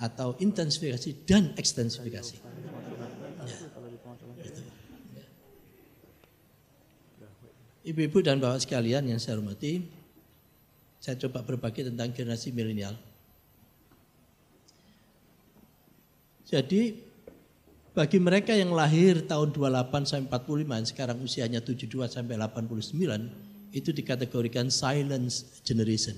[0.00, 2.40] atau intensifikasi dan ekstensifikasi.
[2.40, 3.56] Ya.
[7.84, 9.84] Ibu-ibu dan bapak sekalian yang saya hormati,
[11.00, 12.96] saya coba berbagi tentang generasi milenial.
[16.48, 17.09] Jadi
[18.00, 22.96] bagi mereka yang lahir tahun 28 sampai 45 sekarang usianya 72 sampai 89
[23.76, 26.16] itu dikategorikan silence generation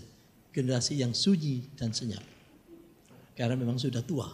[0.54, 2.22] generasi yang sunyi dan senyap.
[3.32, 4.28] Karena memang sudah tua.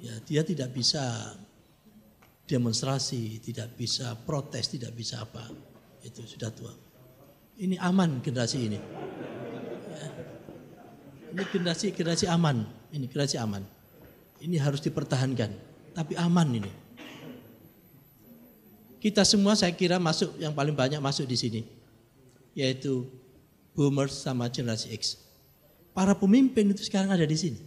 [0.00, 1.36] Ya, dia tidak bisa
[2.48, 5.44] demonstrasi, tidak bisa protes, tidak bisa apa.
[6.00, 6.72] Itu sudah tua.
[7.60, 8.80] Ini aman generasi ini.
[9.92, 10.08] Ya.
[11.30, 12.64] Ini generasi generasi aman,
[12.96, 13.62] ini generasi aman.
[14.40, 16.72] Ini harus dipertahankan, tapi aman ini.
[19.00, 21.60] Kita semua saya kira masuk yang paling banyak masuk di sini,
[22.52, 23.08] yaitu
[23.72, 25.16] boomers sama generasi X.
[25.96, 27.60] Para pemimpin itu sekarang ada di sini.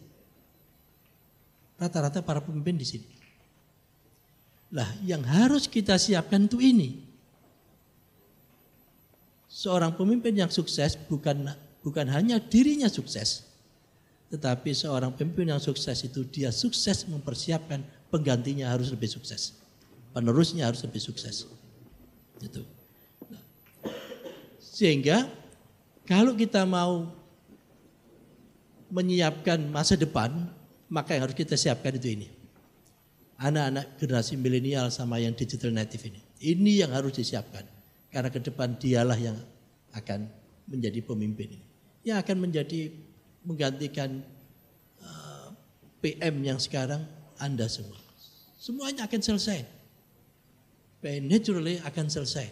[1.81, 3.07] Rata-rata para pemimpin di sini.
[4.73, 7.01] Lah, yang harus kita siapkan itu ini.
[9.49, 11.49] Seorang pemimpin yang sukses bukan
[11.85, 13.45] bukan hanya dirinya sukses,
[14.33, 19.57] tetapi seorang pemimpin yang sukses itu dia sukses mempersiapkan penggantinya harus lebih sukses.
[20.13, 21.49] Penerusnya harus lebih sukses.
[22.37, 22.61] Itu.
[23.33, 23.41] Nah,
[24.61, 25.25] sehingga
[26.05, 27.09] kalau kita mau
[28.93, 30.29] menyiapkan masa depan,
[30.93, 32.29] maka yang harus kita siapkan itu ini.
[33.41, 36.21] Anak-anak generasi milenial sama yang digital native ini.
[36.37, 37.65] Ini yang harus disiapkan.
[38.13, 39.33] Karena ke depan dialah yang
[39.97, 40.29] akan
[40.69, 41.65] menjadi pemimpin ini.
[42.05, 42.93] Yang akan menjadi
[43.41, 44.21] menggantikan
[45.01, 45.49] uh,
[46.05, 47.01] PM yang sekarang
[47.41, 48.02] Anda semua.
[48.63, 49.59] Semuanya akan selesai.
[51.03, 52.47] Naturally akan selesai.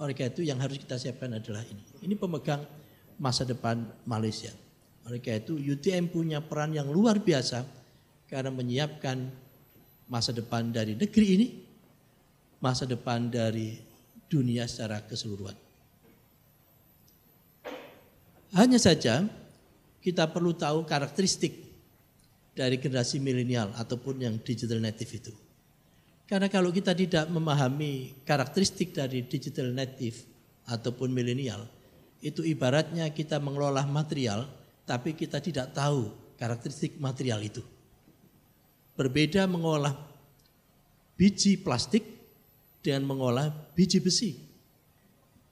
[0.00, 1.84] Oleh karena itu yang harus kita siapkan adalah ini.
[2.00, 2.64] Ini pemegang
[3.20, 4.48] masa depan Malaysia.
[5.04, 7.68] Oleh karena itu UTM punya peran yang luar biasa
[8.32, 9.28] karena menyiapkan
[10.08, 11.46] masa depan dari negeri ini,
[12.64, 13.76] masa depan dari
[14.32, 15.52] dunia secara keseluruhan.
[18.56, 19.28] Hanya saja
[20.00, 21.60] kita perlu tahu karakteristik
[22.56, 25.32] dari generasi milenial ataupun yang digital native itu.
[26.32, 30.24] Karena kalau kita tidak memahami karakteristik dari digital native
[30.64, 31.68] ataupun milenial,
[32.24, 34.48] itu ibaratnya kita mengelola material
[34.88, 36.08] tapi kita tidak tahu
[36.40, 37.60] karakteristik material itu.
[38.96, 39.92] Berbeda mengolah
[41.20, 42.00] biji plastik
[42.80, 44.40] dengan mengolah biji besi.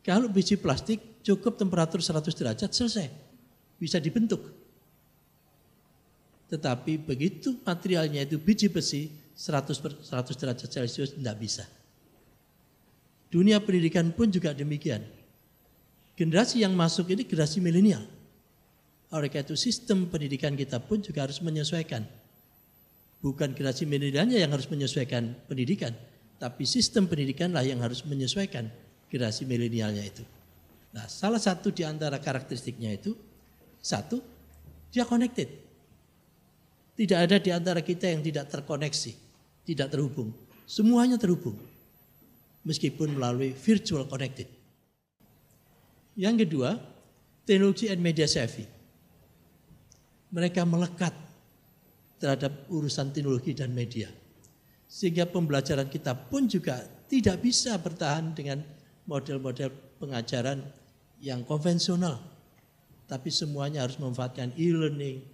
[0.00, 3.12] Kalau biji plastik cukup temperatur 100 derajat selesai,
[3.76, 4.48] bisa dibentuk.
[6.48, 11.64] Tetapi begitu materialnya itu biji besi 100, 100 derajat Celcius tidak bisa.
[13.33, 15.00] Dunia pendidikan pun juga demikian
[16.20, 18.05] generasi yang masuk ini generasi milenial.
[19.09, 22.05] Oleh karena itu sistem pendidikan kita pun juga harus menyesuaikan.
[23.24, 25.96] Bukan generasi milenialnya yang harus menyesuaikan pendidikan,
[26.37, 28.68] tapi sistem pendidikanlah yang harus menyesuaikan
[29.09, 30.24] generasi milenialnya itu.
[30.92, 33.16] Nah, salah satu di antara karakteristiknya itu
[33.81, 34.20] satu,
[34.92, 35.48] dia connected.
[37.00, 39.29] Tidak ada di antara kita yang tidak terkoneksi,
[39.64, 40.30] tidak terhubung.
[40.64, 41.58] Semuanya terhubung.
[42.62, 44.46] Meskipun melalui virtual connected.
[46.14, 46.76] Yang kedua,
[47.48, 48.68] teknologi and media savvy.
[50.30, 51.16] Mereka melekat
[52.20, 54.12] terhadap urusan teknologi dan media.
[54.84, 58.60] Sehingga pembelajaran kita pun juga tidak bisa bertahan dengan
[59.08, 60.60] model-model pengajaran
[61.18, 62.20] yang konvensional.
[63.08, 65.24] Tapi semuanya harus memanfaatkan e-learning,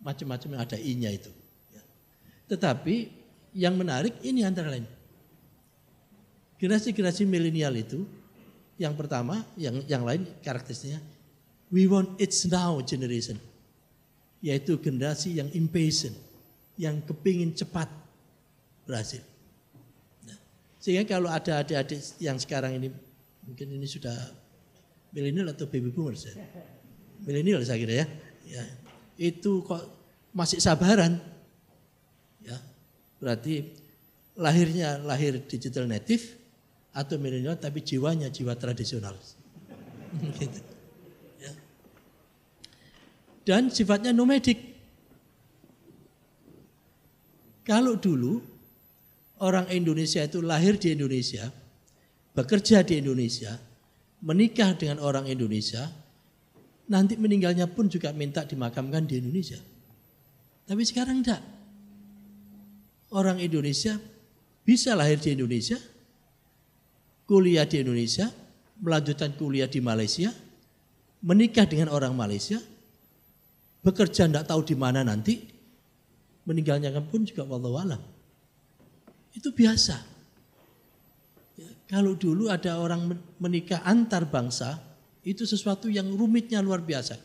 [0.00, 1.28] macam-macam yang ada i-nya itu.
[1.74, 1.82] Ya.
[2.48, 3.17] Tetapi
[3.54, 4.86] yang menarik ini antara lain.
[6.58, 8.02] Generasi-generasi milenial itu
[8.78, 10.98] yang pertama, yang yang lain karakteristiknya
[11.72, 13.36] we want it's now generation.
[14.38, 16.14] Yaitu generasi yang impatient,
[16.78, 17.90] yang kepingin cepat
[18.86, 19.18] berhasil.
[20.22, 20.38] Nah,
[20.78, 22.88] sehingga kalau ada adik-adik yang sekarang ini
[23.42, 24.14] mungkin ini sudah
[25.10, 26.38] milenial atau baby boomers ya.
[27.26, 28.06] Milenial saya kira ya.
[28.46, 28.62] ya.
[29.18, 29.82] Itu kok
[30.30, 31.18] masih sabaran.
[33.18, 33.66] Berarti
[34.38, 36.38] lahirnya lahir digital native
[36.94, 39.14] atau milenial tapi jiwanya jiwa tradisional.
[40.38, 40.60] gitu.
[41.42, 41.52] ya.
[43.44, 44.56] Dan sifatnya nomadic.
[47.68, 48.40] Kalau dulu
[49.44, 51.52] orang Indonesia itu lahir di Indonesia,
[52.32, 53.60] bekerja di Indonesia,
[54.24, 55.84] menikah dengan orang Indonesia,
[56.88, 59.60] nanti meninggalnya pun juga minta dimakamkan di Indonesia.
[60.64, 61.57] Tapi sekarang enggak.
[63.08, 63.96] Orang Indonesia
[64.68, 65.80] bisa lahir di Indonesia,
[67.24, 68.28] kuliah di Indonesia,
[68.84, 70.28] melanjutkan kuliah di Malaysia,
[71.24, 72.60] menikah dengan orang Malaysia,
[73.80, 75.40] bekerja enggak tahu di mana nanti,
[76.44, 78.00] meninggalnya pun juga wallahualam.
[79.32, 79.96] Itu biasa.
[81.56, 84.84] Ya, kalau dulu ada orang menikah antar bangsa,
[85.24, 87.16] itu sesuatu yang rumitnya luar biasa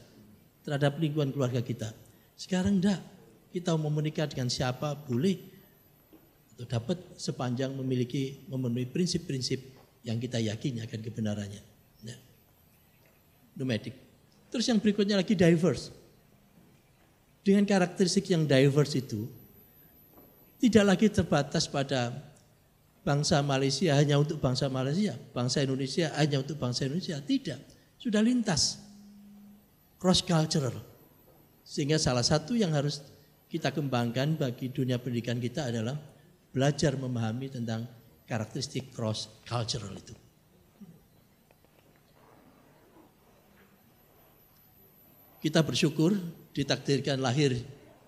[0.64, 1.92] terhadap lingkungan keluarga kita.
[2.40, 3.00] Sekarang enggak.
[3.54, 5.53] Kita mau menikah dengan siapa boleh
[6.54, 9.60] atau dapat sepanjang memiliki memenuhi prinsip-prinsip
[10.06, 11.62] yang kita yakini akan kebenarannya.
[12.06, 12.18] Ya.
[13.58, 13.98] Nomadic.
[14.54, 15.90] Terus yang berikutnya lagi diverse
[17.44, 19.28] dengan karakteristik yang diverse itu
[20.64, 22.16] tidak lagi terbatas pada
[23.04, 27.60] bangsa Malaysia hanya untuk bangsa Malaysia, bangsa Indonesia hanya untuk bangsa Indonesia, tidak.
[28.00, 28.80] Sudah lintas
[30.00, 30.80] cross cultural.
[31.68, 33.04] Sehingga salah satu yang harus
[33.52, 36.00] kita kembangkan bagi dunia pendidikan kita adalah
[36.54, 37.90] belajar memahami tentang
[38.30, 40.16] karakteristik cross cultural itu.
[45.44, 46.16] Kita bersyukur
[46.56, 47.52] ditakdirkan lahir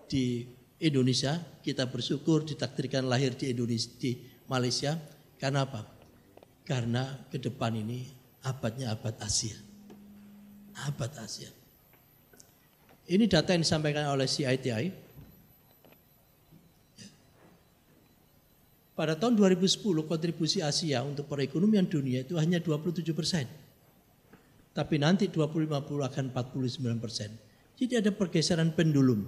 [0.07, 0.47] di
[0.79, 4.15] Indonesia, kita bersyukur ditakdirkan lahir di Indonesia di
[4.47, 4.95] Malaysia.
[5.35, 5.83] Karena apa?
[6.63, 8.07] Karena ke depan ini
[8.47, 9.57] abadnya abad Asia.
[10.87, 11.51] Abad Asia.
[13.05, 15.04] Ini data yang disampaikan oleh CITI.
[18.95, 23.43] Pada tahun 2010 kontribusi Asia untuk perekonomian dunia itu hanya 27 persen.
[24.71, 27.29] Tapi nanti 2050 akan 49 persen.
[27.75, 29.27] Jadi ada pergeseran pendulum.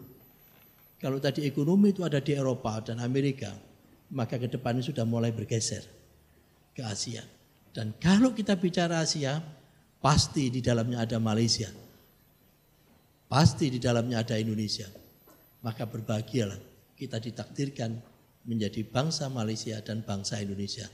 [0.97, 3.51] Kalau tadi ekonomi itu ada di Eropa dan Amerika,
[4.15, 5.84] maka ke depan sudah mulai bergeser
[6.71, 7.27] ke Asia.
[7.75, 9.43] Dan kalau kita bicara Asia,
[9.99, 11.67] pasti di dalamnya ada Malaysia.
[13.27, 14.88] Pasti di dalamnya ada Indonesia.
[15.60, 16.58] Maka berbahagialah
[16.95, 18.16] kita ditakdirkan
[18.48, 20.88] menjadi bangsa Malaysia dan bangsa Indonesia.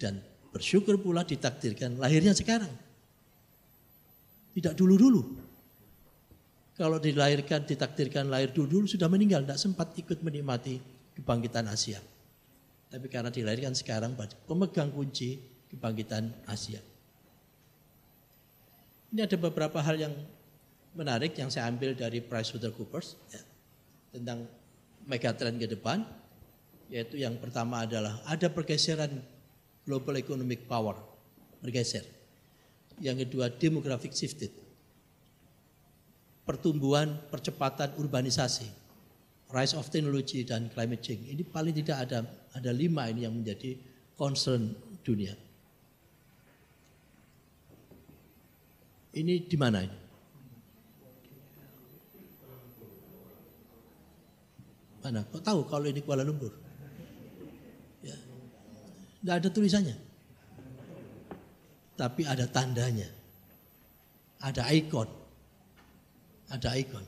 [0.00, 0.18] Dan
[0.50, 2.72] bersyukur pula ditakdirkan lahirnya sekarang.
[4.56, 5.44] Tidak dulu-dulu.
[6.76, 10.80] Kalau dilahirkan, ditakdirkan lahir dulu, sudah meninggal, tidak sempat ikut menikmati
[11.16, 12.00] kebangkitan Asia.
[12.88, 15.40] Tapi karena dilahirkan sekarang, pemegang kunci
[15.72, 16.80] kebangkitan Asia.
[19.12, 20.12] Ini ada beberapa hal yang
[20.96, 23.42] menarik yang saya ambil dari PricewaterhouseCoopers ya,
[24.12, 24.48] tentang
[25.04, 26.04] megatrend ke depan,
[26.86, 29.18] yaitu yang pertama adalah ada pergeseran
[29.86, 30.98] global economic power,
[31.62, 32.06] bergeser.
[33.02, 34.50] Yang kedua demographic shifted,
[36.46, 38.66] pertumbuhan percepatan urbanisasi,
[39.52, 41.28] rise of technology dan climate change.
[41.28, 42.24] Ini paling tidak ada
[42.56, 43.76] ada lima ini yang menjadi
[44.16, 44.72] concern
[45.04, 45.36] dunia.
[49.16, 49.98] Ini di mana ini?
[55.00, 55.22] Mana?
[55.22, 56.65] Kok tahu kalau ini Kuala Lumpur?
[59.26, 59.96] Tidak ada tulisannya.
[61.98, 63.10] Tapi ada tandanya.
[64.38, 65.26] Ada ikon
[66.50, 67.02] ada ikon.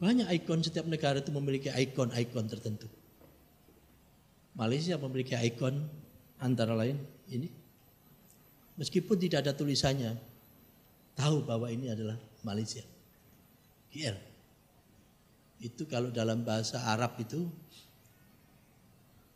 [0.00, 2.88] Banyak ikon setiap negara itu memiliki ikon-ikon tertentu.
[4.56, 5.76] Malaysia memiliki ikon
[6.40, 6.96] antara lain
[7.28, 7.48] ini.
[8.80, 10.16] Meskipun tidak ada tulisannya,
[11.12, 12.80] tahu bahwa ini adalah Malaysia.
[13.92, 14.16] GL.
[15.60, 17.44] Itu kalau dalam bahasa Arab itu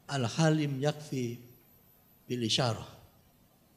[0.08, 1.36] Al-Halim yakfi
[2.24, 2.94] bil isyarah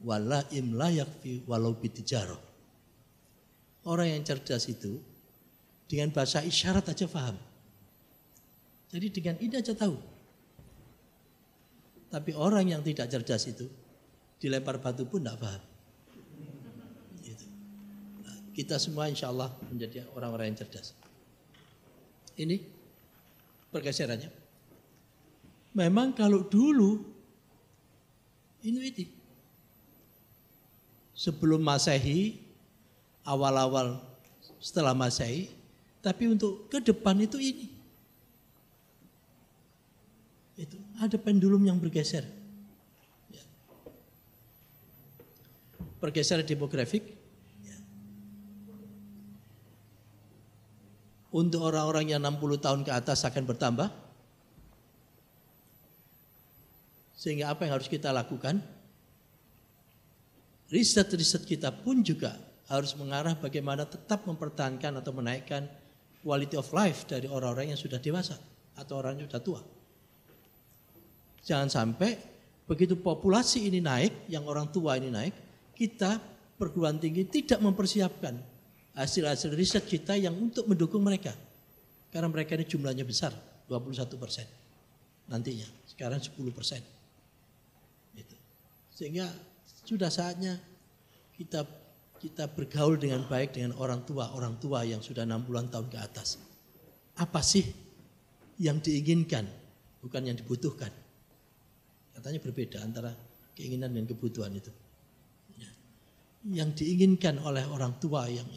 [0.02, 2.38] wala im la yakfi walau bitijarah.
[3.88, 5.00] Orang yang cerdas itu
[5.88, 7.34] dengan bahasa isyarat aja paham.
[8.92, 9.96] Jadi dengan ini aja tahu.
[12.08, 13.68] Tapi orang yang tidak cerdas itu
[14.40, 15.62] dilempar batu pun tidak paham.
[17.20, 17.46] Gitu.
[18.24, 20.96] Nah, kita semua insya Allah menjadi orang-orang yang cerdas.
[22.38, 22.56] Ini
[23.72, 24.30] pergeserannya.
[25.76, 27.17] Memang kalau dulu
[28.62, 29.06] ini
[31.14, 32.48] sebelum masehi
[33.28, 34.00] awal-awal
[34.58, 35.52] setelah Masehi,
[36.00, 37.76] tapi untuk ke depan itu ini.
[40.98, 42.26] ada pendulum yang bergeser.
[43.30, 43.44] Ya.
[46.02, 47.14] Pergeseran demografik.
[47.62, 47.78] Ya.
[51.30, 53.86] Untuk orang-orang yang 60 tahun ke atas akan bertambah.
[57.18, 58.62] Sehingga apa yang harus kita lakukan?
[60.70, 62.38] Riset-riset kita pun juga
[62.70, 65.66] harus mengarah bagaimana tetap mempertahankan atau menaikkan
[66.22, 68.38] quality of life dari orang-orang yang sudah dewasa
[68.78, 69.60] atau orang yang sudah tua.
[71.42, 72.14] Jangan sampai
[72.68, 75.34] begitu populasi ini naik, yang orang tua ini naik,
[75.74, 76.20] kita
[76.60, 78.36] perguruan tinggi tidak mempersiapkan
[78.94, 81.32] hasil-hasil riset kita yang untuk mendukung mereka.
[82.12, 83.32] Karena mereka ini jumlahnya besar,
[83.66, 84.46] 21 persen
[85.28, 85.68] nantinya.
[85.88, 86.97] Sekarang 10 persen.
[88.98, 89.30] Sehingga
[89.86, 90.58] sudah saatnya
[91.38, 91.62] kita
[92.18, 96.42] kita bergaul dengan baik dengan orang tua, orang tua yang sudah 60-an tahun ke atas.
[97.14, 97.62] Apa sih
[98.58, 99.46] yang diinginkan,
[100.02, 100.90] bukan yang dibutuhkan.
[102.10, 103.14] Katanya berbeda antara
[103.54, 104.74] keinginan dan kebutuhan itu.
[105.54, 105.70] Ya.
[106.58, 108.50] Yang diinginkan oleh orang tua yang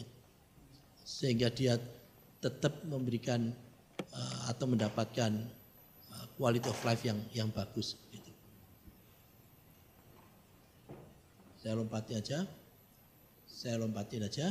[1.06, 1.78] sehingga dia
[2.42, 3.54] tetap memberikan
[4.10, 5.38] uh, atau mendapatkan
[6.10, 7.94] uh, quality of life yang yang bagus.
[8.10, 8.30] Gitu.
[11.62, 12.42] Saya lompati aja.
[13.46, 14.50] Saya lompatin aja.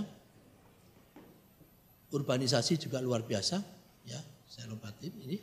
[2.16, 3.60] Urbanisasi juga luar biasa,
[4.08, 4.16] ya.
[4.48, 5.36] Saya lompatin ini.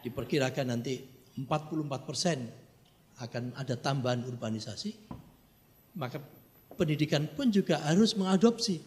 [0.00, 0.96] Diperkirakan nanti
[1.36, 2.48] 44 persen
[3.20, 4.96] akan ada tambahan urbanisasi.
[6.00, 6.16] Maka
[6.80, 8.80] pendidikan pun juga harus mengadopsi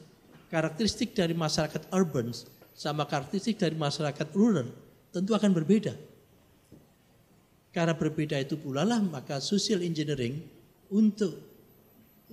[0.50, 2.34] karakteristik dari masyarakat urban
[2.74, 4.66] sama karakteristik dari masyarakat rural
[5.14, 5.94] tentu akan berbeda.
[7.70, 10.42] Karena berbeda itu pula lah maka social engineering
[10.90, 11.53] untuk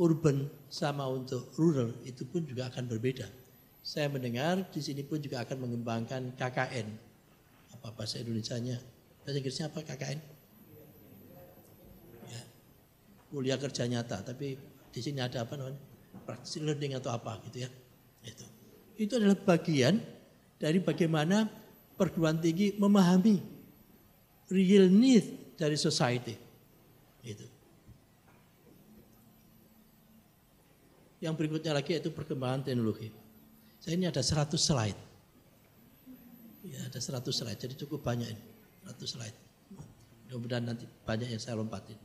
[0.00, 3.28] urban sama untuk rural itu pun juga akan berbeda.
[3.84, 6.88] Saya mendengar di sini pun juga akan mengembangkan KKN.
[7.76, 8.80] Apa bahasa Indonesia-nya?
[9.20, 10.18] Bahasa Inggrisnya apa KKN?
[12.32, 12.42] Ya.
[13.28, 14.56] Kuliah kerja nyata, tapi
[14.88, 15.80] di sini ada apa namanya?
[16.24, 17.70] Practice learning atau apa gitu ya.
[18.24, 18.44] Itu.
[18.96, 20.00] Itu adalah bagian
[20.60, 21.48] dari bagaimana
[21.96, 23.36] perguruan tinggi memahami
[24.48, 26.36] real need dari society.
[27.24, 27.60] Itu.
[31.20, 33.12] Yang berikutnya lagi yaitu perkembangan teknologi.
[33.80, 35.00] Saya ini ada 100 slide.
[36.64, 38.42] Ya, ada 100 slide, jadi cukup banyak ini.
[38.88, 39.36] 100 slide.
[40.28, 41.96] Mudah-mudahan nanti banyak yang saya lompatin.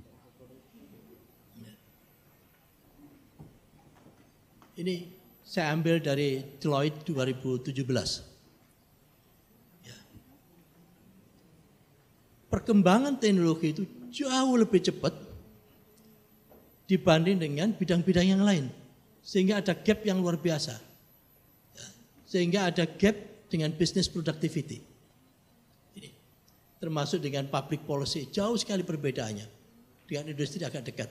[1.59, 1.74] Ya.
[4.80, 4.95] Ini
[5.43, 8.24] saya ambil dari Deloitte 2017.
[9.84, 9.97] Ya.
[12.51, 15.11] Perkembangan teknologi itu jauh lebih cepat
[16.88, 18.85] dibanding dengan bidang-bidang yang lain.
[19.26, 20.78] Sehingga ada gap yang luar biasa.
[21.73, 21.88] Ya,
[22.30, 23.17] sehingga ada gap
[23.49, 24.86] dengan business productivity.
[25.97, 26.09] Ini.
[26.78, 29.49] Termasuk dengan public policy, jauh sekali perbedaannya.
[30.05, 31.09] Dengan industri agak dekat,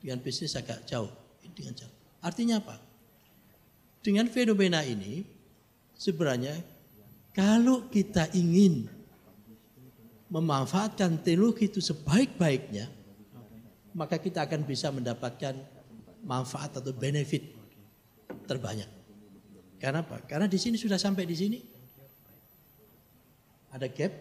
[0.00, 1.12] dengan bisnis agak jauh.
[1.52, 1.92] Dengan jauh.
[2.24, 2.80] Artinya apa?
[4.00, 5.28] Dengan fenomena ini,
[5.92, 6.56] sebenarnya
[7.36, 8.88] kalau kita ingin
[10.32, 12.88] memanfaatkan teknologi itu sebaik-baiknya,
[13.92, 15.52] maka kita akan bisa mendapatkan
[16.24, 17.52] manfaat atau benefit
[18.48, 18.88] terbanyak.
[19.78, 20.24] Karena apa?
[20.24, 21.58] Karena di sini sudah sampai di sini
[23.68, 24.12] ada gap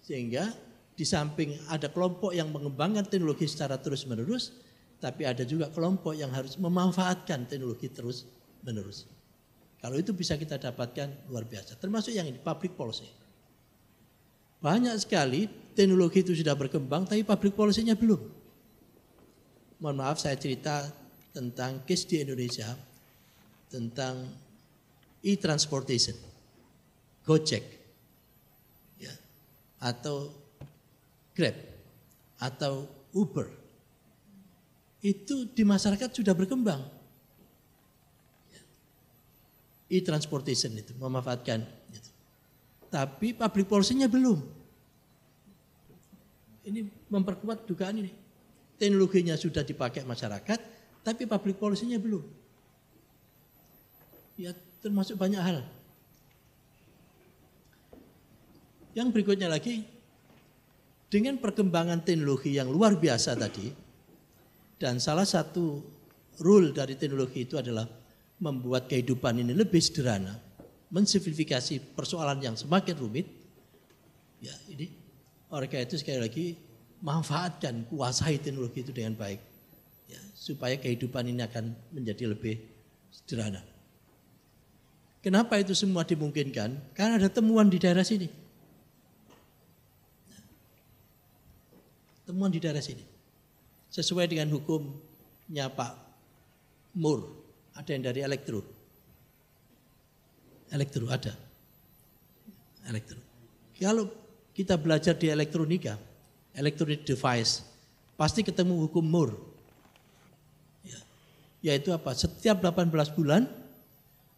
[0.00, 0.48] sehingga
[0.96, 4.56] di samping ada kelompok yang mengembangkan teknologi secara terus-menerus,
[4.98, 9.06] tapi ada juga kelompok yang harus memanfaatkan teknologi terus-menerus.
[9.78, 13.06] Kalau itu bisa kita dapatkan luar biasa, termasuk yang ini public policy.
[14.58, 15.46] Banyak sekali
[15.78, 18.37] teknologi itu sudah berkembang, tapi public policy-nya belum
[19.78, 20.90] mohon maaf saya cerita
[21.30, 22.66] tentang case di Indonesia
[23.70, 24.26] tentang
[25.22, 26.16] e-transportation,
[27.22, 27.62] Gojek,
[28.98, 29.14] ya,
[29.78, 30.34] atau
[31.36, 31.54] Grab,
[32.42, 33.46] atau Uber.
[34.98, 36.82] Itu di masyarakat sudah berkembang.
[39.86, 41.62] E-transportation itu memanfaatkan.
[41.94, 42.10] Gitu.
[42.90, 44.42] Tapi public policy-nya belum.
[46.66, 48.27] Ini memperkuat dugaan ini
[48.78, 50.58] teknologinya sudah dipakai masyarakat,
[51.02, 52.22] tapi public policy-nya belum.
[54.38, 55.66] Ya termasuk banyak hal.
[58.94, 59.82] Yang berikutnya lagi,
[61.10, 63.70] dengan perkembangan teknologi yang luar biasa tadi,
[64.78, 65.82] dan salah satu
[66.38, 67.86] rule dari teknologi itu adalah
[68.38, 70.38] membuat kehidupan ini lebih sederhana,
[70.94, 73.26] mensimplifikasi persoalan yang semakin rumit.
[74.38, 74.94] Ya, ini
[75.50, 76.46] oleh karena itu sekali lagi
[77.02, 79.40] manfaatkan, kuasai teknologi itu dengan baik.
[80.08, 82.58] Ya, supaya kehidupan ini akan menjadi lebih
[83.12, 83.60] sederhana.
[85.20, 86.94] Kenapa itu semua dimungkinkan?
[86.96, 88.48] Karena ada temuan di daerah sini.
[92.28, 93.00] temuan di daerah sini.
[93.88, 95.92] Sesuai dengan hukumnya Pak
[97.00, 97.24] Mur,
[97.72, 98.60] ada yang dari elektro.
[100.68, 101.32] Elektro ada.
[102.84, 103.16] Elektro.
[103.80, 104.12] Kalau
[104.52, 105.96] kita belajar di elektronika,
[106.54, 107.64] electronic device,
[108.14, 109.34] pasti ketemu hukum Moore.
[110.86, 110.98] Ya.
[111.72, 112.14] Yaitu apa?
[112.14, 113.48] Setiap 18 bulan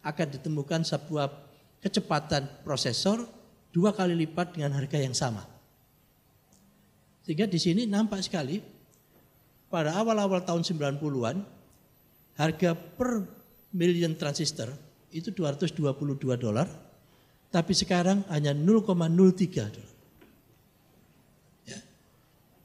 [0.01, 1.29] akan ditemukan sebuah
[1.81, 3.25] kecepatan prosesor
[3.71, 5.47] dua kali lipat dengan harga yang sama.
[7.25, 8.59] Sehingga di sini nampak sekali
[9.71, 11.37] pada awal-awal tahun 90-an
[12.35, 13.23] harga per
[13.71, 14.73] million transistor
[15.11, 16.67] itu 222 dolar,
[17.51, 18.89] tapi sekarang hanya 0,03
[19.71, 19.90] dolar.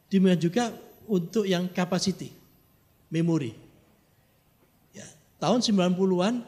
[0.07, 0.65] Demikian juga
[1.07, 2.31] untuk yang capacity,
[3.11, 3.55] memori.
[4.95, 5.07] Ya,
[5.43, 6.47] tahun 90-an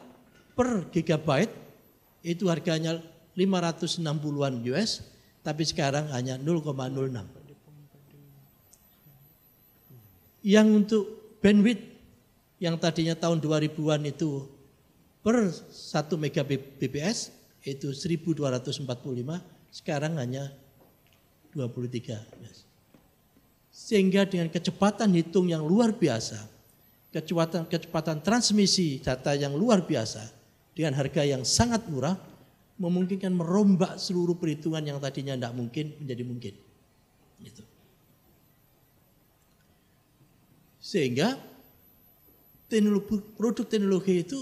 [0.55, 1.51] per gigabyte
[2.23, 2.99] itu harganya
[3.35, 5.03] 560-an US,
[5.43, 6.75] tapi sekarang hanya 0,06.
[10.39, 11.03] Yang untuk
[11.43, 11.83] bandwidth
[12.59, 14.47] yang tadinya tahun 2000-an itu
[15.19, 17.31] per 1 megabps
[17.67, 18.87] itu 1245,
[19.71, 20.51] sekarang hanya
[21.51, 22.68] 23.
[23.79, 26.35] Sehingga dengan kecepatan hitung yang luar biasa,
[27.15, 30.19] kecepatan kecepatan transmisi data yang luar biasa
[30.75, 32.19] dengan harga yang sangat murah
[32.75, 36.53] memungkinkan merombak seluruh perhitungan yang tadinya tidak mungkin menjadi mungkin.
[37.39, 37.63] Gitu.
[40.83, 41.39] Sehingga
[42.67, 44.39] teknologi, produk teknologi itu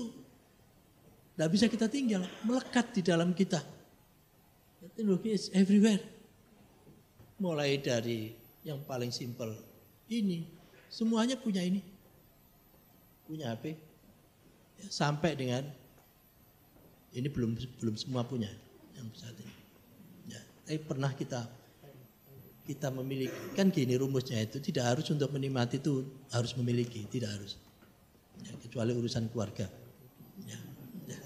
[1.37, 3.61] tidak bisa kita tinggal, melekat di dalam kita.
[4.97, 6.01] Teknologi is everywhere.
[7.37, 9.55] Mulai dari yang paling simpel
[10.11, 10.43] ini,
[10.91, 11.79] semuanya punya ini.
[13.23, 13.79] Punya HP.
[14.77, 15.63] Ya, sampai dengan
[17.15, 18.51] ini belum belum semua punya
[18.99, 19.55] yang saat ini.
[20.27, 21.47] Ya, tapi pernah kita
[22.67, 23.55] kita memiliki.
[23.55, 26.03] Kan gini rumusnya itu tidak harus untuk menikmati itu
[26.35, 27.55] harus memiliki, tidak harus.
[28.43, 29.71] Ya, kecuali urusan keluarga.
[30.43, 30.59] Ya,
[31.07, 31.19] ya.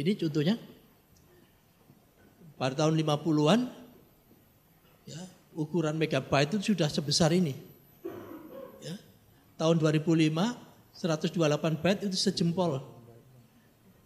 [0.00, 0.56] Ini contohnya
[2.56, 3.81] pada tahun 50-an
[5.06, 5.20] ya,
[5.56, 7.54] ukuran megabyte itu sudah sebesar ini.
[8.82, 8.96] Ya.
[9.60, 10.32] Tahun 2005
[10.92, 12.84] 128 byte itu sejempol.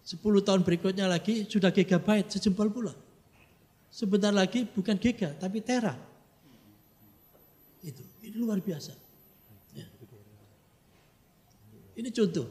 [0.07, 2.94] 10 tahun berikutnya lagi sudah gigabyte sejempol pula.
[3.90, 5.99] Sebentar lagi bukan giga tapi tera.
[7.82, 8.94] Itu, ini luar biasa.
[9.74, 9.86] Ya.
[11.99, 12.47] Ini contoh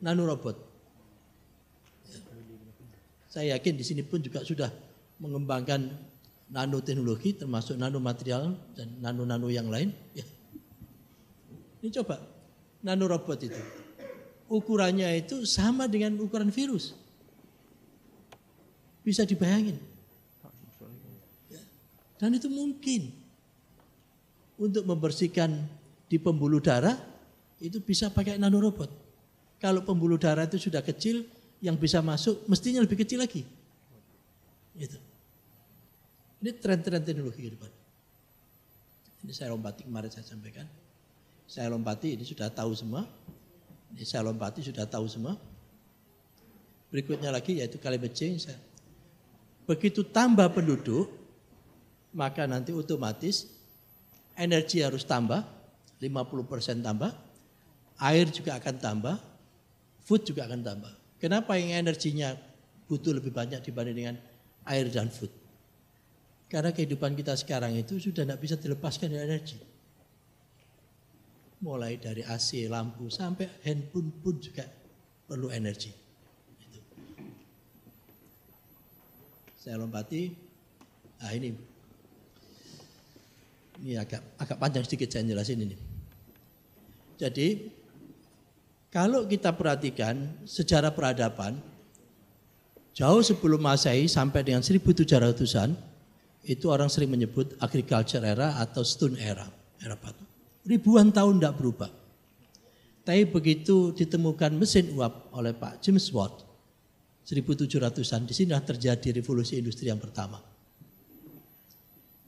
[0.00, 0.56] nanorobot.
[2.08, 2.20] Ya.
[3.28, 4.72] Saya yakin di sini pun juga sudah
[5.20, 5.92] mengembangkan
[6.46, 9.90] nanoteknologi termasuk nanomaterial dan nano-nano yang lain.
[10.14, 10.24] Ya.
[11.82, 12.22] Ini coba
[12.82, 13.60] nanorobot itu.
[14.46, 16.94] Ukurannya itu sama dengan ukuran virus.
[19.02, 19.78] Bisa dibayangin.
[22.16, 23.12] Dan itu mungkin
[24.56, 25.52] untuk membersihkan
[26.08, 26.96] di pembuluh darah
[27.60, 28.88] itu bisa pakai nanorobot.
[29.60, 31.26] Kalau pembuluh darah itu sudah kecil,
[31.64, 33.42] yang bisa masuk mestinya lebih kecil lagi.
[34.76, 35.00] Itu.
[36.46, 37.66] Ini tren-tren teknologi ke depan.
[39.26, 40.62] Ini saya lompati kemarin saya sampaikan.
[41.42, 43.02] Saya lompati ini sudah tahu semua.
[43.90, 45.34] Ini saya lompati sudah tahu semua.
[46.94, 48.46] Berikutnya lagi yaitu climate change.
[49.66, 51.10] Begitu tambah penduduk,
[52.14, 53.50] maka nanti otomatis
[54.38, 55.42] energi harus tambah,
[55.98, 57.10] 50% tambah,
[57.98, 59.18] air juga akan tambah,
[60.06, 60.94] food juga akan tambah.
[61.18, 62.38] Kenapa yang energinya
[62.86, 64.16] butuh lebih banyak dibanding dengan
[64.62, 65.45] air dan food?
[66.46, 69.58] Karena kehidupan kita sekarang itu sudah tidak bisa dilepaskan dari energi.
[71.58, 74.62] Mulai dari AC, lampu, sampai handphone pun juga
[75.26, 75.90] perlu energi.
[79.58, 80.30] Saya lompati,
[81.18, 81.50] nah ini
[83.82, 85.76] ini agak agak panjang sedikit saya jelasin ini.
[87.18, 87.48] Jadi
[88.94, 91.58] kalau kita perhatikan sejarah peradaban
[92.94, 95.95] jauh sebelum Masehi sampai dengan 1700-an
[96.46, 99.44] itu orang sering menyebut agriculture era atau stone era,
[99.82, 100.22] era batu.
[100.66, 101.90] Ribuan tahun tidak berubah.
[103.06, 106.42] Tapi begitu ditemukan mesin uap oleh Pak James Watt
[107.26, 110.42] 1700-an di sini terjadi revolusi industri yang pertama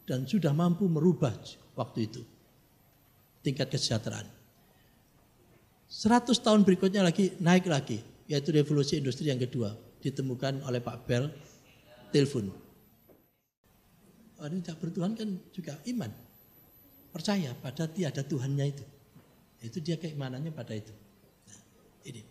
[0.09, 1.37] dan sudah mampu merubah
[1.77, 2.25] waktu itu
[3.45, 4.25] tingkat kesejahteraan.
[5.89, 11.29] 100 tahun berikutnya lagi naik lagi, yaitu revolusi industri yang kedua ditemukan oleh Pak Bell
[12.09, 12.49] telepon.
[14.39, 16.11] Orang tidak bertuhan kan juga iman,
[17.11, 18.85] percaya pada tiada Tuhannya itu.
[19.59, 20.95] Itu dia keimanannya pada itu.
[21.51, 21.59] Nah,
[22.07, 22.23] ini.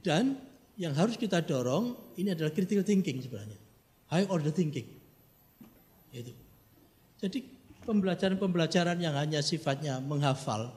[0.00, 0.40] Dan
[0.80, 3.60] yang harus kita dorong ini adalah critical thinking sebenarnya
[4.10, 4.84] high order thinking.
[6.10, 6.34] Itu.
[7.22, 7.46] Jadi
[7.86, 10.74] pembelajaran-pembelajaran yang hanya sifatnya menghafal,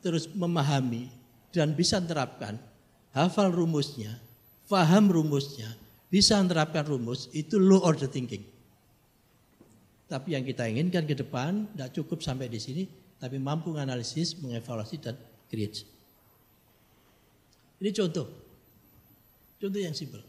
[0.00, 1.12] terus memahami
[1.52, 2.56] dan bisa terapkan,
[3.12, 4.16] hafal rumusnya,
[4.64, 5.68] faham rumusnya,
[6.10, 8.42] bisa menerapkan rumus, itu low order thinking.
[10.10, 12.82] Tapi yang kita inginkan ke depan tidak cukup sampai di sini,
[13.22, 15.14] tapi mampu menganalisis, mengevaluasi dan
[15.46, 15.86] create.
[17.78, 18.26] Ini contoh.
[19.62, 20.26] Contoh yang simpel.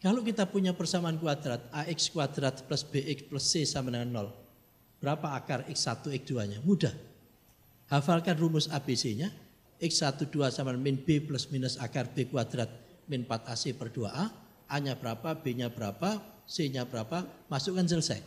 [0.00, 4.32] Kalau kita punya persamaan kuadrat, AX kuadrat plus BX plus C sama dengan 0.
[5.04, 6.58] Berapa akar X1, X2-nya?
[6.64, 6.94] Mudah.
[7.92, 9.28] Hafalkan rumus ABC-nya.
[9.78, 14.24] X12 sama dengan min B plus minus akar B kuadrat min 4AC per 2A.
[14.68, 18.20] A-nya berapa, B-nya berapa, C-nya berapa, masukkan selesai.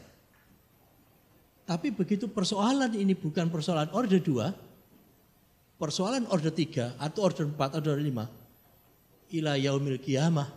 [1.69, 7.95] Tapi begitu persoalan ini bukan persoalan order 2, persoalan order 3 atau order 4, order
[8.01, 10.49] 5, ila yaumil kiamah,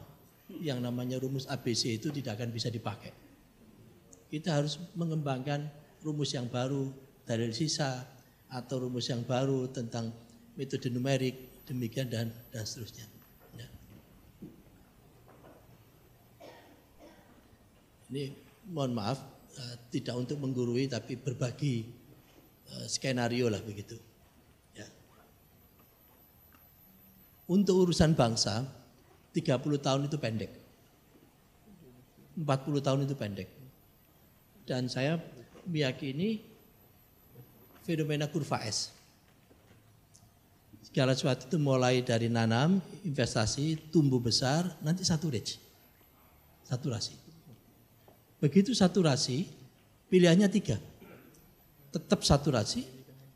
[0.61, 3.13] yang namanya rumus ABC itu tidak akan bisa dipakai.
[4.29, 5.69] Kita harus mengembangkan
[6.05, 6.91] rumus yang baru
[7.25, 8.05] dari sisa
[8.53, 10.13] atau rumus yang baru tentang
[10.55, 13.09] metode numerik demikian dan dan seterusnya.
[13.57, 13.69] Ya.
[18.13, 18.33] Ini
[18.73, 19.19] mohon maaf
[19.55, 21.89] uh, tidak untuk menggurui tapi berbagi
[22.73, 23.97] uh, skenario lah begitu.
[24.77, 24.89] Ya.
[27.49, 28.65] Untuk urusan bangsa
[29.35, 30.53] 30 tahun itu pendek.
[32.39, 33.49] 40 tahun itu pendek.
[34.65, 35.21] Dan saya
[35.69, 36.41] meyakini
[37.85, 38.91] fenomena kurva S.
[40.85, 45.59] Segala sesuatu itu mulai dari nanam, investasi, tumbuh besar, nanti satu rage.
[46.65, 47.24] Saturasi.
[48.45, 49.49] Begitu saturasi,
[50.13, 50.77] pilihannya tiga.
[51.89, 52.85] Tetap saturasi,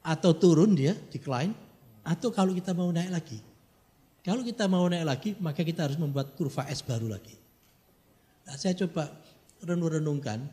[0.04, 1.56] atau turun dia, decline,
[2.04, 3.40] atau kalau kita mau naik lagi.
[4.20, 7.32] Kalau kita mau naik lagi, maka kita harus membuat kurva S baru lagi.
[8.44, 9.08] Nah, saya coba
[9.64, 10.44] renung-renungkan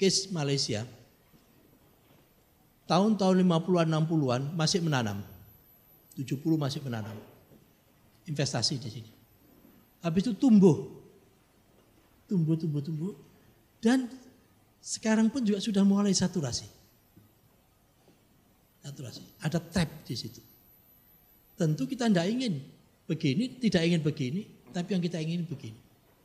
[0.00, 0.88] case Malaysia.
[2.88, 5.20] Tahun-tahun 50-an, 60-an masih menanam.
[6.16, 7.20] 70 masih menanam.
[8.24, 9.12] Investasi di sini.
[10.00, 10.80] Habis itu tumbuh.
[12.24, 13.31] Tumbuh, tumbuh, tumbuh.
[13.82, 14.06] Dan
[14.78, 16.70] sekarang pun juga sudah mulai saturasi.
[18.86, 19.22] Saturasi.
[19.42, 20.38] Ada trap di situ.
[21.58, 22.62] Tentu kita tidak ingin
[23.10, 25.78] begini, tidak ingin begini, tapi yang kita ingin begini.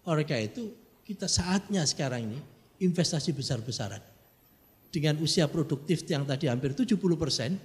[0.06, 0.70] Oleh karena itu,
[1.02, 2.40] kita saatnya sekarang ini
[2.80, 4.00] investasi besar-besaran.
[4.88, 7.58] Dengan usia produktif yang tadi hampir 70 persen,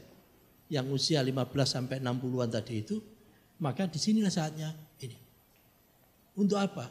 [0.72, 2.96] yang usia 15 sampai 60-an tadi itu,
[3.60, 4.72] maka di sinilah saatnya
[5.04, 5.16] ini.
[6.34, 6.88] Untuk apa?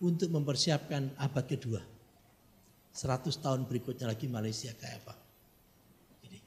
[0.00, 1.99] Untuk mempersiapkan abad kedua.
[3.00, 5.16] 100 tahun berikutnya lagi Malaysia kayak apa?
[6.28, 6.38] Ini,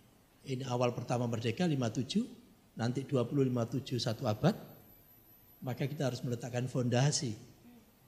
[0.53, 4.53] ini awal pertama merdeka 57, nanti 2057 satu abad,
[5.65, 7.33] maka kita harus meletakkan fondasi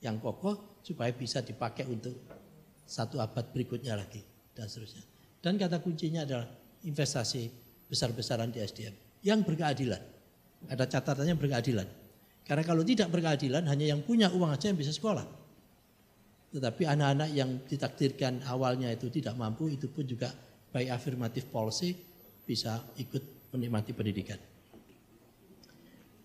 [0.06, 2.14] yang kokoh supaya bisa dipakai untuk
[2.86, 4.22] satu abad berikutnya lagi
[4.54, 5.02] dan seterusnya.
[5.42, 6.46] Dan kata kuncinya adalah
[6.86, 7.50] investasi
[7.90, 10.02] besar-besaran di SDM yang berkeadilan.
[10.70, 11.88] Ada catatannya berkeadilan.
[12.46, 15.26] Karena kalau tidak berkeadilan hanya yang punya uang aja yang bisa sekolah.
[16.56, 20.32] Tetapi anak-anak yang ditakdirkan awalnya itu tidak mampu itu pun juga
[20.72, 21.92] by affirmative policy
[22.48, 24.40] bisa ikut menikmati pendidikan.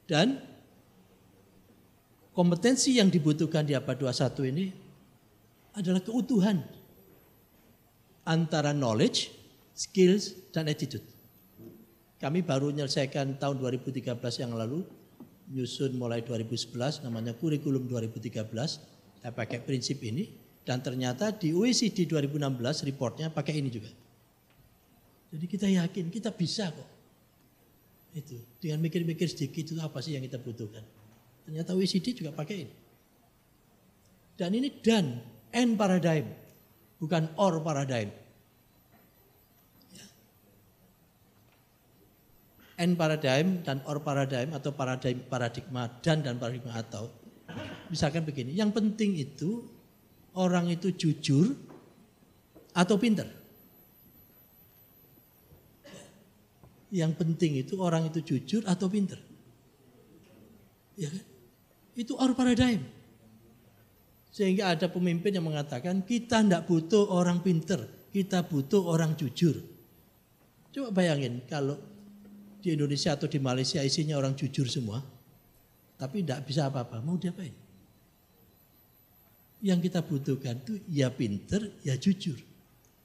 [0.07, 0.39] Dan
[2.31, 4.71] kompetensi yang dibutuhkan di abad 21 ini
[5.75, 6.63] adalah keutuhan
[8.23, 9.35] antara knowledge,
[9.75, 11.03] skills, dan attitude.
[12.23, 14.87] Kami baru menyelesaikan tahun 2013 yang lalu,
[15.51, 20.29] nyusun mulai 2011 namanya kurikulum 2013, saya pakai prinsip ini,
[20.65, 23.93] dan ternyata di OECD 2016 reportnya pakai ini juga.
[25.31, 26.89] Jadi kita yakin kita bisa kok.
[28.11, 30.83] Itu dengan mikir-mikir sedikit itu apa sih yang kita butuhkan.
[31.47, 32.75] Ternyata OECD juga pakai ini.
[34.35, 35.21] Dan ini dan,
[35.53, 36.27] N paradigm,
[36.97, 38.09] bukan or paradigm.
[39.93, 40.07] Ya.
[42.81, 47.20] N paradigm dan or paradigm atau paradigm paradigma dan dan paradigma atau
[47.91, 49.67] misalkan begini, yang penting itu
[50.39, 51.55] orang itu jujur
[52.75, 53.27] atau pinter.
[56.91, 59.19] Yang penting itu orang itu jujur atau pinter.
[60.99, 61.25] Ya kan?
[61.95, 62.83] Itu our paradigm.
[64.31, 67.83] Sehingga ada pemimpin yang mengatakan kita tidak butuh orang pinter,
[68.15, 69.59] kita butuh orang jujur.
[70.71, 71.79] Coba bayangin kalau
[72.63, 75.03] di Indonesia atau di Malaysia isinya orang jujur semua,
[76.01, 77.53] tapi tidak bisa apa-apa, mau diapain?
[79.61, 82.41] Yang kita butuhkan itu ya pinter, ya jujur.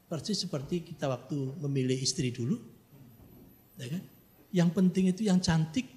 [0.07, 2.55] Persis seperti kita waktu memilih istri dulu,
[3.75, 4.03] ya kan?
[4.55, 5.91] Yang penting itu yang cantik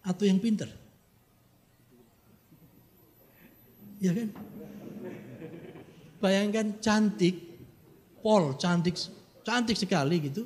[0.00, 0.72] atau yang pinter.
[4.00, 4.32] Ya kan?
[6.20, 7.34] bayangkan cantik,
[8.20, 8.94] pol cantik,
[9.42, 10.44] cantik sekali gitu,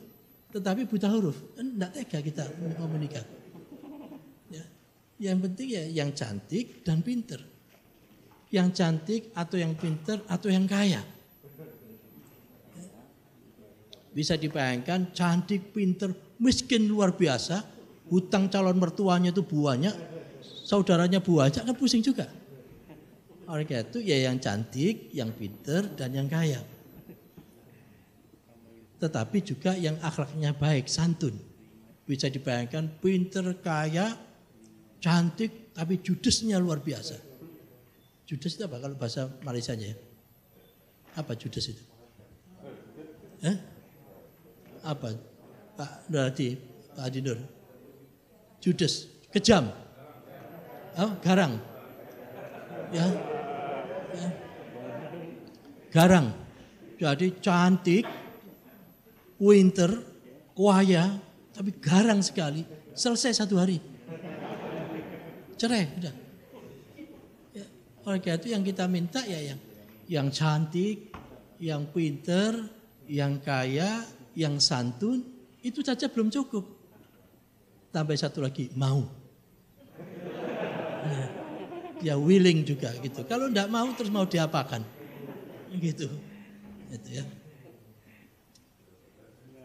[0.55, 1.37] tetapi buta huruf.
[1.59, 2.45] Enggak tega kita
[2.79, 3.27] mau menikah.
[5.25, 5.33] Ya.
[5.33, 7.41] Yang penting ya yang cantik dan pinter.
[8.53, 11.01] Yang cantik atau yang pinter atau yang kaya.
[14.15, 17.67] Bisa dibayangkan cantik, pinter, miskin luar biasa,
[18.13, 19.91] hutang calon mertuanya itu banyak,
[20.63, 22.31] saudaranya banyak kan pusing juga.
[23.51, 26.63] Oleh karena itu ya yang cantik, yang pinter, dan yang kaya.
[29.03, 31.35] Tetapi juga yang akhlaknya baik, santun.
[32.07, 34.15] Bisa dibayangkan pinter, kaya,
[35.05, 37.21] cantik, tapi judesnya luar biasa.
[38.25, 39.93] Judes itu apa kalau bahasa Malaysia ya?
[41.21, 41.85] Apa judes itu?
[43.45, 43.57] Eh?
[44.85, 45.17] apa
[45.77, 46.57] Pak Nuradi,
[46.97, 47.41] Pak Adi Nur?
[48.61, 49.69] Judes, kejam,
[50.97, 51.61] oh, garang,
[52.89, 53.05] ya,
[54.17, 54.29] ya.
[55.93, 56.33] garang.
[56.97, 58.09] Jadi cantik,
[59.37, 60.01] winter,
[60.57, 61.21] kuaya,
[61.53, 62.65] tapi garang sekali.
[62.97, 63.94] Selesai satu hari.
[65.55, 66.15] Cerai, udah.
[67.55, 67.67] Ya,
[68.05, 69.61] oleh karena itu yang kita minta ya yang
[70.11, 71.15] yang cantik,
[71.63, 72.69] yang pinter,
[73.09, 75.23] yang kaya, yang santun,
[75.63, 76.65] itu saja belum cukup.
[77.95, 79.07] Tambah satu lagi, mau.
[81.05, 81.25] Ya,
[82.03, 83.23] dia willing juga gitu.
[83.25, 84.83] Kalau enggak mau terus mau diapakan.
[85.79, 86.11] Gitu.
[86.91, 87.25] Gitu ya.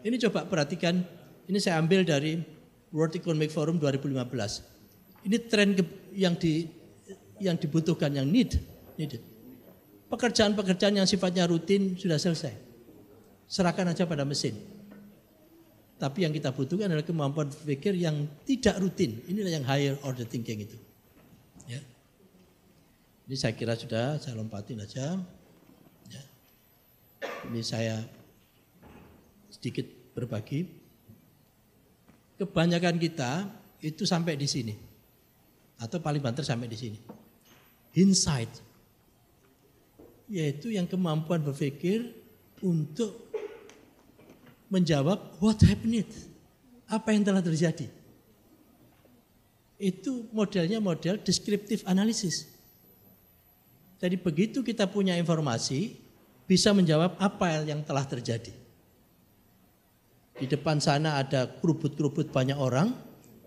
[0.00, 1.04] Ini coba perhatikan,
[1.44, 2.40] ini saya ambil dari
[2.94, 4.69] World Economic Forum 2015.
[5.26, 5.76] Ini tren
[6.16, 6.68] yang di
[7.40, 8.56] yang dibutuhkan yang need,
[9.00, 9.20] needed.
[10.12, 12.70] Pekerjaan-pekerjaan yang sifatnya rutin sudah selesai
[13.50, 14.54] serahkan aja pada mesin.
[15.98, 19.20] Tapi yang kita butuhkan adalah kemampuan berpikir yang tidak rutin.
[19.26, 20.78] Inilah yang higher order thinking itu.
[21.68, 21.82] Ya.
[23.28, 25.20] Ini saya kira sudah, saya lompatin aja.
[26.08, 26.22] Ya.
[27.52, 28.00] Ini saya
[29.52, 29.84] sedikit
[30.16, 30.64] berbagi.
[32.40, 33.44] Kebanyakan kita
[33.84, 34.72] itu sampai di sini.
[35.80, 36.98] Atau paling banter sampai di sini.
[37.96, 38.52] Insight.
[40.28, 42.12] Yaitu yang kemampuan berpikir
[42.60, 43.32] untuk
[44.70, 46.06] menjawab what happened?
[46.86, 47.88] Apa yang telah terjadi?
[49.80, 52.46] Itu modelnya model descriptive analysis.
[54.00, 55.96] Jadi begitu kita punya informasi,
[56.44, 58.52] bisa menjawab apa yang telah terjadi.
[60.40, 62.96] Di depan sana ada kerubut-kerubut banyak orang,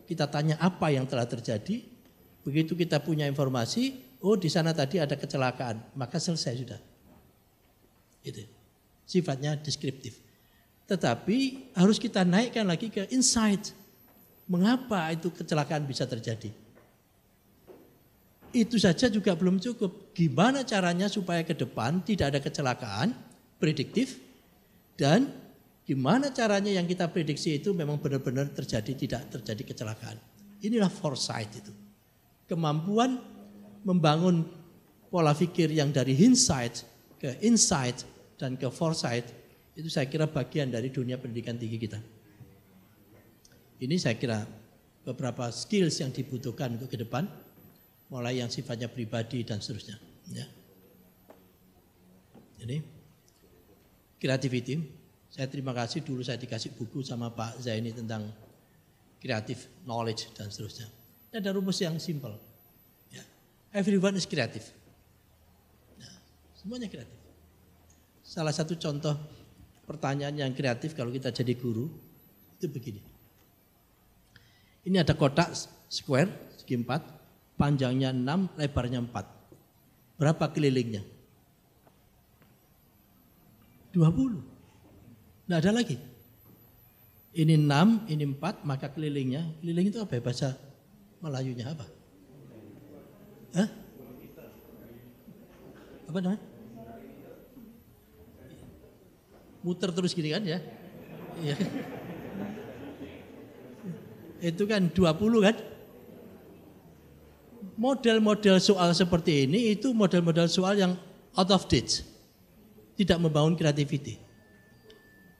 [0.05, 1.93] kita tanya apa yang telah terjadi.
[2.44, 6.82] Begitu kita punya informasi, oh di sana tadi ada kecelakaan, maka selesai sudah.
[8.24, 8.44] Itu
[9.08, 10.20] sifatnya deskriptif.
[10.88, 13.72] Tetapi harus kita naikkan lagi ke insight.
[14.44, 16.52] Mengapa itu kecelakaan bisa terjadi?
[18.54, 20.14] Itu saja juga belum cukup.
[20.14, 23.16] Gimana caranya supaya ke depan tidak ada kecelakaan,
[23.58, 24.20] prediktif,
[25.00, 25.32] dan
[25.88, 30.20] gimana caranya yang kita prediksi itu memang benar-benar terjadi, tidak terjadi kecelakaan.
[30.62, 31.82] Inilah foresight itu.
[32.48, 33.22] Kemampuan
[33.88, 34.48] membangun
[35.08, 36.84] pola pikir yang dari insight
[37.22, 38.04] ke insight
[38.36, 39.24] dan ke foresight
[39.74, 42.00] itu saya kira bagian dari dunia pendidikan tinggi kita.
[43.80, 44.44] Ini saya kira
[45.04, 47.28] beberapa skills yang dibutuhkan untuk ke depan,
[48.08, 49.98] mulai yang sifatnya pribadi dan seterusnya.
[50.32, 50.46] Ya.
[52.64, 52.80] Jadi
[54.22, 54.80] creativity,
[55.28, 58.30] saya terima kasih dulu saya dikasih buku sama Pak Zaini tentang
[59.20, 61.03] kreatif knowledge dan seterusnya.
[61.34, 62.38] Ini ada rumus yang simple.
[63.09, 63.25] Ya.
[63.73, 64.69] Everyone is creative.
[65.97, 66.13] Ya.
[66.53, 67.17] Semuanya kreatif.
[68.21, 69.17] Salah satu contoh
[69.89, 71.89] pertanyaan yang kreatif kalau kita jadi guru
[72.61, 73.01] itu begini.
[74.86, 75.57] Ini ada kotak
[75.89, 80.21] square segi 4, panjangnya 6, lebarnya 4.
[80.21, 81.01] Berapa kelilingnya?
[83.89, 85.49] 20.
[85.49, 85.97] Tidak ada lagi.
[87.34, 89.49] Ini 6, ini 4, maka kelilingnya.
[89.65, 90.72] Keliling itu apa ya bahasa
[91.24, 91.88] Melayunya apa?
[93.55, 93.69] Hah?
[96.11, 96.53] Apa namanya?
[99.63, 100.59] muter terus gini kan ya.
[101.39, 101.55] Iya.
[104.43, 105.55] Itu kan 20 kan.
[107.74, 110.93] Model-model soal seperti ini itu model-model soal yang
[111.34, 112.05] out of date.
[112.99, 114.19] Tidak membangun creativity.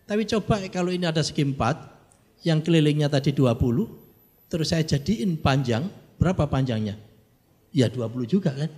[0.07, 4.03] Tapi coba kalau ini ada segi 4 yang kelilingnya tadi 20
[4.54, 5.89] terus saya jadiin panjang,
[6.22, 6.93] berapa panjangnya?
[7.74, 8.70] Ya 20 juga kan.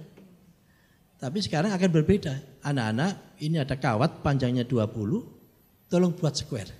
[1.19, 2.31] Tapi sekarang akan berbeda.
[2.63, 4.87] Anak-anak ini ada kawat panjangnya 20,
[5.91, 6.71] tolong buat square.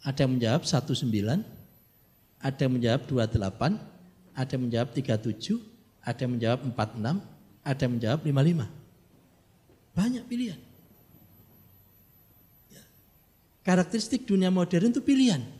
[0.00, 1.44] Ada yang menjawab 19,
[2.40, 3.76] ada yang menjawab 28,
[4.32, 5.60] ada yang menjawab 37,
[6.00, 7.20] ada yang menjawab 46,
[7.68, 8.64] ada yang menjawab 55.
[9.92, 10.60] Banyak pilihan.
[12.72, 12.82] Ya.
[13.60, 15.57] Karakteristik dunia modern itu pilihan.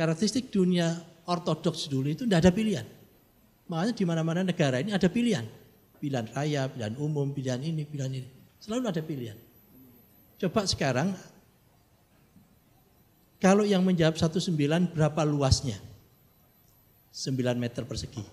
[0.00, 0.96] Karakteristik dunia
[1.28, 2.88] ortodoks dulu itu tidak ada pilihan.
[3.68, 5.44] Makanya di mana-mana negara ini ada pilihan.
[6.00, 8.28] Pilihan raya, pilihan umum, pilihan ini, pilihan ini.
[8.64, 9.36] Selalu ada pilihan.
[10.40, 11.12] Coba sekarang,
[13.36, 15.76] kalau yang menjawab 19 berapa luasnya?
[17.12, 18.24] 9 meter persegi.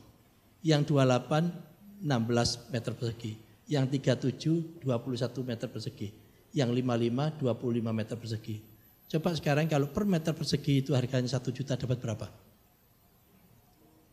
[0.64, 1.52] Yang 28,
[2.00, 3.32] 16 meter persegi.
[3.68, 6.16] Yang 37, 21 meter persegi.
[6.56, 8.77] Yang 55, 25 meter persegi.
[9.08, 12.28] Coba sekarang kalau per meter persegi itu harganya 1 juta dapat berapa?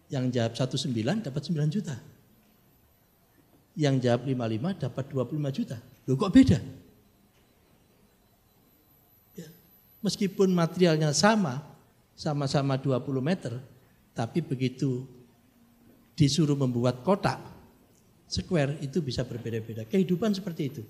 [0.07, 1.99] Yang jawab 19 dapat 9 juta.
[3.75, 5.77] Yang jawab 55 dapat 25 juta.
[6.07, 6.59] Loh kok beda?
[9.35, 9.49] Ya.
[9.99, 11.59] Meskipun materialnya sama,
[12.15, 13.59] sama-sama 20 meter,
[14.15, 15.03] tapi begitu
[16.15, 17.43] disuruh membuat kotak,
[18.31, 19.83] square itu bisa berbeda-beda.
[19.91, 20.83] Kehidupan seperti itu.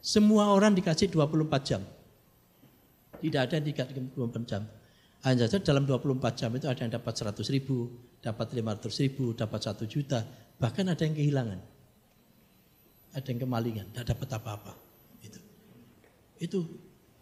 [0.00, 1.84] Semua orang dikasih 24 jam.
[3.20, 4.62] Tidak ada yang dikasih 24 jam.
[5.20, 7.92] Hanya saja dalam 24 jam itu ada yang dapat 100 ribu,
[8.24, 10.24] dapat 500 ribu, dapat 1 juta,
[10.56, 11.60] bahkan ada yang kehilangan.
[13.12, 14.72] Ada yang kemalingan, tidak dapat apa-apa.
[15.20, 15.40] Itu.
[16.40, 16.58] itu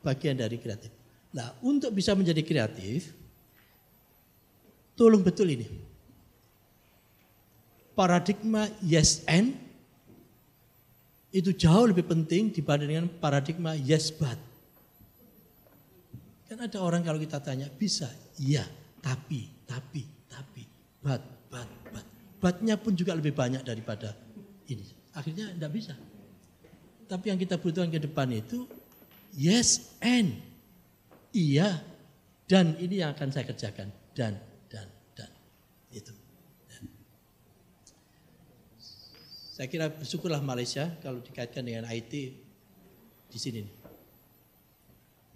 [0.07, 0.95] bagian dari kreatif.
[1.35, 3.11] Nah untuk bisa menjadi kreatif,
[4.95, 5.67] tolong betul ini.
[7.99, 9.59] Paradigma yes and
[11.35, 14.39] itu jauh lebih penting dibandingkan paradigma yes but.
[16.49, 18.09] Kan ada orang kalau kita tanya, bisa?
[18.41, 18.65] Iya,
[19.05, 20.65] tapi, tapi, tapi,
[21.05, 21.21] but,
[21.53, 22.07] but, but.
[22.41, 24.17] Batnya pun juga lebih banyak daripada
[24.73, 24.89] ini.
[25.13, 25.93] Akhirnya tidak bisa.
[27.05, 28.65] Tapi yang kita butuhkan ke depan itu,
[29.37, 30.41] yes and.
[31.37, 31.85] Iya,
[32.49, 33.93] dan ini yang akan saya kerjakan.
[34.17, 34.41] Dan,
[34.73, 35.29] dan, dan.
[35.93, 36.17] Itu.
[39.53, 42.15] Saya kira bersyukurlah Malaysia kalau dikaitkan dengan IT
[43.29, 43.67] di sini.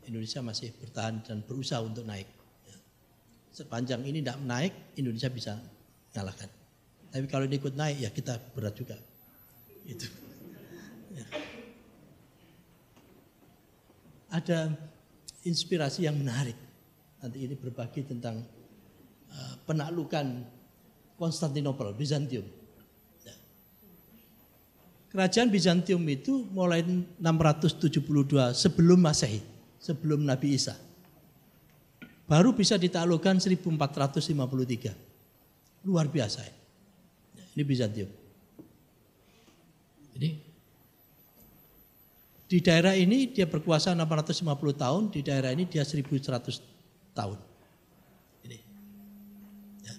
[0.07, 2.27] Indonesia masih bertahan dan berusaha untuk naik.
[2.67, 2.77] Ya.
[3.55, 5.53] Sepanjang ini tidak naik, Indonesia bisa
[6.11, 6.51] mengalahkan.
[7.13, 8.97] Tapi kalau ini ikut naik, ya kita berat juga.
[9.87, 10.09] Itu.
[11.13, 11.27] Ya.
[14.33, 14.59] Ada
[15.45, 16.57] inspirasi yang menarik.
[17.21, 18.43] Nanti ini berbagi tentang
[19.31, 20.43] uh, penaklukan
[21.21, 22.43] Konstantinopel, Bizantium.
[23.23, 23.35] Ya.
[25.15, 28.03] Kerajaan Bizantium itu mulai 672
[28.59, 29.52] sebelum Masehi
[29.83, 30.79] sebelum Nabi Isa.
[32.31, 34.95] Baru bisa ditaklukkan 1453.
[35.83, 36.47] Luar biasa.
[36.47, 36.55] Ya.
[37.59, 38.07] Ini Bizantium.
[40.15, 40.31] Ini
[42.47, 44.45] di daerah ini dia berkuasa 650
[44.77, 46.63] tahun, di daerah ini dia 1100
[47.17, 47.41] tahun.
[48.47, 48.59] Ini.
[49.83, 49.95] Ya.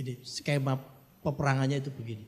[0.00, 0.80] Ini skema
[1.20, 2.24] peperangannya itu begini.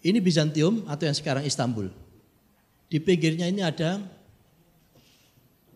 [0.00, 1.99] Ini Bizantium atau yang sekarang Istanbul.
[2.90, 4.02] Di pinggirnya ini ada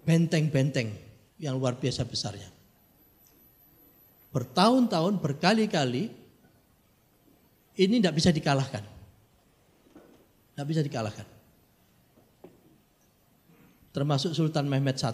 [0.03, 0.91] benteng-benteng
[1.39, 2.51] yang luar biasa besarnya.
[4.35, 6.11] Bertahun-tahun, berkali-kali,
[7.79, 8.83] ini tidak bisa dikalahkan.
[10.55, 11.27] Tidak bisa dikalahkan.
[13.95, 15.11] Termasuk Sultan Mehmet I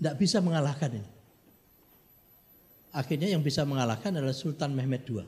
[0.00, 1.10] tidak bisa mengalahkan ini.
[2.96, 5.20] Akhirnya yang bisa mengalahkan adalah Sultan Mehmet II.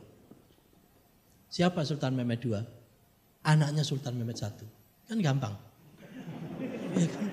[1.52, 2.56] Siapa Sultan Mehmet II?
[3.44, 4.64] Anaknya Sultan Mehmet I.
[5.12, 5.65] Kan gampang.
[6.96, 7.26] Ya, kan?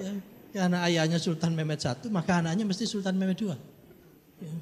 [0.00, 0.10] ya,
[0.56, 3.52] karena ayahnya Sultan Mehmet I, maka anaknya mesti Sultan Mehmet II.
[3.52, 4.54] Ya.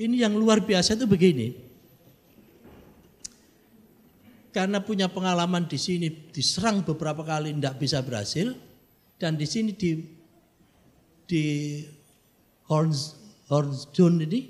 [0.00, 1.56] Ini yang luar biasa itu begini.
[4.50, 8.50] Karena punya pengalaman di sini diserang beberapa kali tidak bisa berhasil
[9.20, 10.02] dan di sini di
[11.22, 11.44] di
[12.66, 13.14] Horns
[13.46, 14.40] Hornsdon ini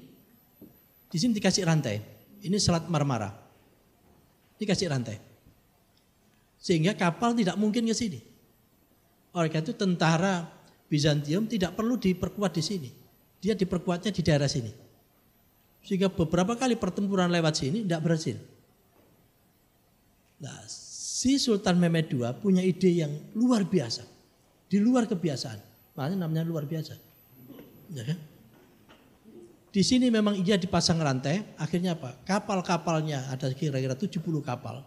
[1.11, 2.01] di sini dikasih rantai.
[2.41, 3.29] Ini Selat Marmara.
[4.57, 5.30] Dikasih rantai.
[6.61, 8.21] Sehingga kapal tidak mungkin ke sini.
[9.33, 10.45] Oleh karena itu tentara
[10.93, 12.91] Bizantium tidak perlu diperkuat di sini.
[13.41, 14.69] Dia diperkuatnya di daerah sini.
[15.81, 18.37] Sehingga beberapa kali pertempuran lewat sini tidak berhasil.
[20.45, 24.05] Nah, si Sultan Mehmed II punya ide yang luar biasa.
[24.69, 25.57] Di luar kebiasaan.
[25.97, 26.99] Makanya namanya luar biasa.
[27.97, 28.19] Ya kan?
[29.71, 32.19] Di sini memang ia dipasang rantai, akhirnya apa?
[32.27, 34.83] Kapal-kapalnya ada kira-kira 70 kapal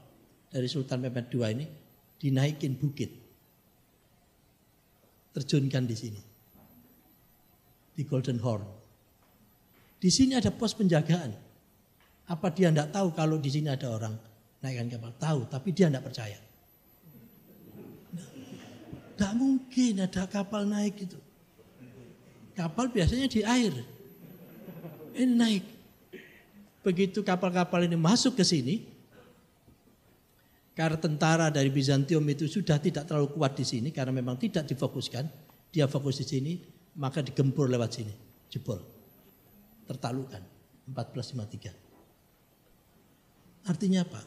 [0.54, 1.66] dari Sultan Mehmet II ini
[2.22, 3.10] dinaikin bukit.
[5.34, 6.22] Terjunkan di sini.
[7.98, 8.62] Di Golden Horn.
[9.98, 11.34] Di sini ada pos penjagaan.
[12.30, 14.14] Apa dia tidak tahu kalau di sini ada orang
[14.62, 15.12] naikkan kapal?
[15.18, 16.40] Tahu, tapi dia tidak percaya.
[19.14, 21.18] Tidak mungkin ada kapal naik itu.
[22.54, 23.74] Kapal biasanya di air.
[25.18, 25.66] Ini naik.
[26.84, 28.84] begitu kapal-kapal ini masuk ke sini,
[30.74, 35.30] karena tentara dari Bizantium itu sudah tidak terlalu kuat di sini karena memang tidak difokuskan,
[35.70, 36.58] dia fokus di sini,
[36.98, 38.10] maka digempur lewat sini,
[38.50, 38.82] jebol,
[39.86, 40.42] tertalukan
[40.90, 43.70] 1453.
[43.70, 44.26] Artinya apa?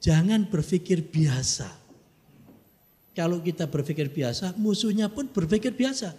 [0.00, 1.68] Jangan berpikir biasa.
[3.12, 6.14] Kalau kita berpikir biasa, musuhnya pun berpikir biasa.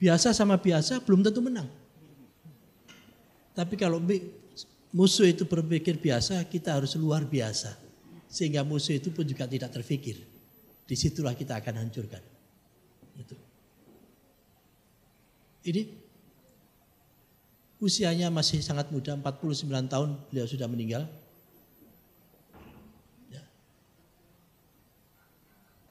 [0.00, 1.68] Biasa sama biasa belum tentu menang.
[3.52, 4.00] Tapi kalau
[4.92, 7.76] musuh itu berpikir biasa, kita harus luar biasa.
[8.28, 10.20] Sehingga musuh itu pun juga tidak terpikir.
[10.88, 12.22] Di situlah kita akan hancurkan.
[13.16, 13.36] Itu.
[15.68, 15.82] Ini
[17.82, 21.04] usianya masih sangat muda, 49 tahun beliau sudah meninggal.
[23.28, 23.44] Ya.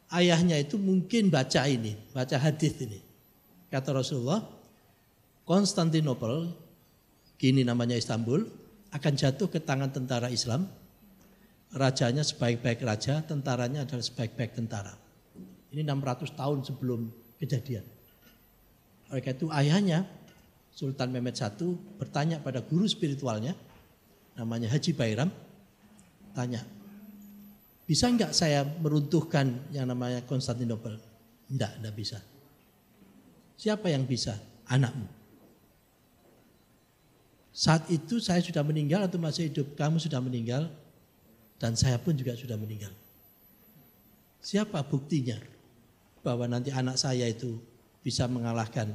[0.09, 2.99] Ayahnya itu mungkin baca ini, baca hadis ini.
[3.69, 4.41] Kata Rasulullah,
[5.47, 6.51] Konstantinopel
[7.37, 8.49] kini namanya Istanbul,
[8.93, 10.67] akan jatuh ke tangan tentara Islam.
[11.67, 14.95] Rajanya sebaik-baik raja, tentaranya adalah sebaik-baik tentara.
[15.75, 17.83] Ini 600 tahun sebelum kejadian.
[19.11, 19.99] Oleh karena itu ayahnya
[20.71, 21.49] Sultan Mehmet I
[21.99, 23.57] bertanya pada guru spiritualnya,
[24.37, 25.27] namanya Haji Bairam,
[26.31, 26.61] tanya,
[27.87, 30.99] bisa enggak saya meruntuhkan yang namanya Konstantinopel?
[31.47, 32.19] Enggak, enggak bisa.
[33.57, 34.37] Siapa yang bisa?
[34.69, 35.16] Anakmu.
[37.57, 40.69] Saat itu saya sudah meninggal atau masih hidup, kamu sudah meninggal,
[41.57, 42.93] dan saya pun juga sudah meninggal.
[44.37, 45.41] Siapa buktinya
[46.21, 47.57] bahwa nanti anak saya itu
[48.05, 48.93] bisa mengalahkan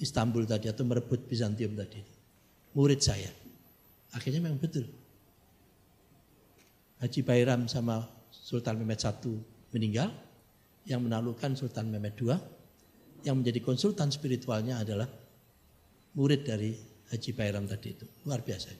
[0.00, 2.00] Istanbul tadi atau merebut Bizantium tadi?
[2.72, 3.28] Murid saya.
[4.16, 4.88] Akhirnya memang betul.
[7.04, 9.12] Haji Bayram sama Sultan Mehmet I
[9.76, 10.08] meninggal,
[10.88, 12.32] yang menaklukkan Sultan Mehmet II,
[13.28, 15.04] yang menjadi konsultan spiritualnya adalah
[16.16, 18.06] murid dari Haji Bayram tadi itu.
[18.22, 18.70] Luar biasa.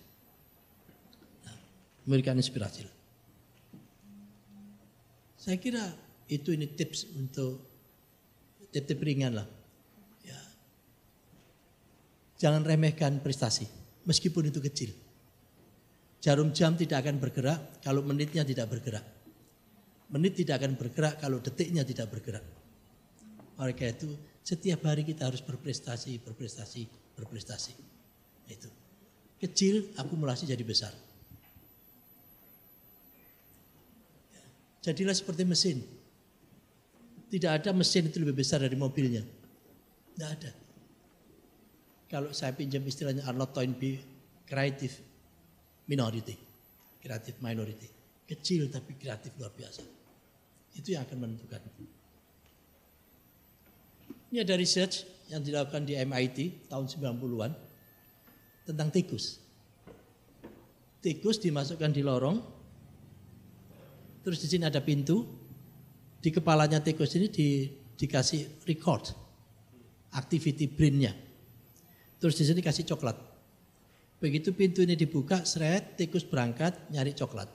[1.47, 1.57] Nah,
[2.07, 2.87] memberikan inspirasi.
[5.41, 5.83] Saya kira
[6.31, 7.59] itu ini tips untuk
[8.71, 9.49] tips-tips ringan lah.
[10.23, 10.39] Ya.
[12.39, 13.67] Jangan remehkan prestasi,
[14.07, 14.95] meskipun itu kecil.
[16.21, 19.03] Jarum jam tidak akan bergerak kalau menitnya tidak bergerak.
[20.13, 22.45] Menit tidak akan bergerak kalau detiknya tidak bergerak.
[23.57, 24.11] Oleh itu,
[24.45, 26.83] setiap hari kita harus berprestasi, berprestasi,
[27.17, 27.73] berprestasi.
[28.51, 28.71] Itu.
[29.41, 30.93] Kecil akumulasi jadi besar.
[34.83, 35.79] Jadilah seperti mesin.
[37.31, 39.23] Tidak ada mesin itu lebih besar dari mobilnya.
[39.23, 40.51] Tidak ada.
[42.11, 44.03] Kalau saya pinjam istilahnya Arnold Toynbee,
[44.45, 44.99] creative
[45.87, 46.35] minority.
[46.99, 47.87] Creative minority.
[48.27, 49.87] Kecil tapi kreatif luar biasa.
[50.75, 51.61] Itu yang akan menentukan.
[54.31, 57.70] Ini ada research yang dilakukan di MIT tahun 90-an
[58.65, 59.41] tentang tikus.
[61.01, 62.39] Tikus dimasukkan di lorong,
[64.21, 65.25] terus di sini ada pintu,
[66.21, 69.17] di kepalanya tikus ini di, dikasih record
[70.13, 71.17] activity brainnya.
[72.21, 73.17] Terus di sini kasih coklat.
[74.21, 77.49] Begitu pintu ini dibuka, seret, tikus berangkat nyari coklat.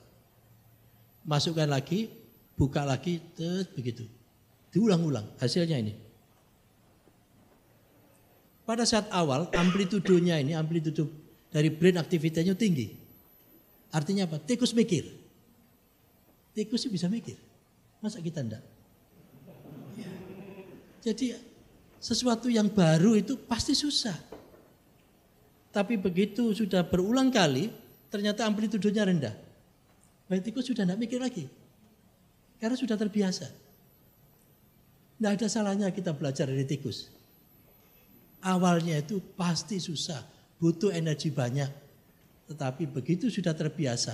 [1.22, 2.10] Masukkan lagi,
[2.58, 4.10] buka lagi, terus begitu.
[4.74, 5.94] Diulang-ulang, hasilnya ini.
[8.66, 11.06] Pada saat awal amplitudonya ini, amplitudo
[11.54, 12.90] dari brain aktivitasnya tinggi.
[13.94, 14.42] Artinya apa?
[14.42, 15.06] Tikus mikir.
[16.52, 17.38] Tikus sih bisa mikir.
[18.02, 18.66] Masa kita enggak?
[21.06, 21.38] Jadi
[22.02, 24.18] sesuatu yang baru itu pasti susah.
[25.70, 27.70] Tapi begitu sudah berulang kali,
[28.10, 29.36] ternyata amplitudonya rendah.
[30.26, 31.46] Baik tikus sudah enggak mikir lagi.
[32.58, 33.46] Karena sudah terbiasa.
[35.16, 37.15] Tidak ada salahnya kita belajar dari tikus.
[38.46, 40.22] Awalnya itu pasti susah,
[40.62, 41.68] butuh energi banyak.
[42.46, 44.14] Tetapi begitu sudah terbiasa,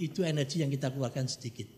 [0.00, 1.68] itu energi yang kita keluarkan sedikit.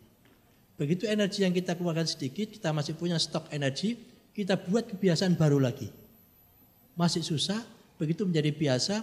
[0.78, 3.98] Begitu energi yang kita keluarkan sedikit, kita masih punya stok energi,
[4.30, 5.90] kita buat kebiasaan baru lagi.
[6.94, 7.58] Masih susah,
[7.98, 9.02] begitu menjadi biasa,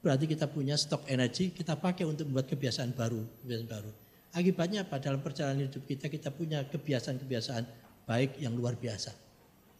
[0.00, 3.92] berarti kita punya stok energi, kita pakai untuk membuat kebiasaan baru, kebiasaan baru.
[4.32, 4.96] Akibatnya apa?
[4.96, 7.64] Dalam perjalanan hidup kita, kita punya kebiasaan-kebiasaan
[8.08, 9.12] baik yang luar biasa.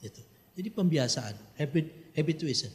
[0.05, 0.21] Itu.
[0.53, 2.73] Jadi pembiasaan, habit, habituation.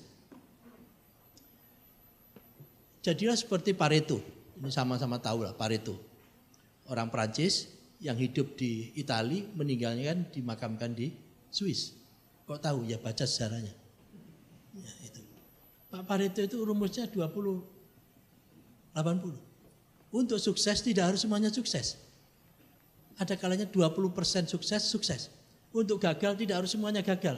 [3.05, 4.19] Jadilah seperti Pareto.
[4.59, 5.95] Ini sama-sama tahu lah Pareto.
[6.91, 7.71] Orang Prancis
[8.03, 11.15] yang hidup di Italia meninggalnya kan dimakamkan di
[11.47, 11.95] Swiss.
[12.43, 13.71] Kok tahu ya baca sejarahnya.
[14.75, 15.21] Ya, itu.
[15.87, 17.77] Pak Pareto itu rumusnya 20
[18.97, 19.37] 80.
[20.09, 22.01] Untuk sukses tidak harus semuanya sukses.
[23.21, 25.29] Ada kalanya 20% sukses, sukses.
[25.69, 27.37] Untuk gagal tidak harus semuanya gagal.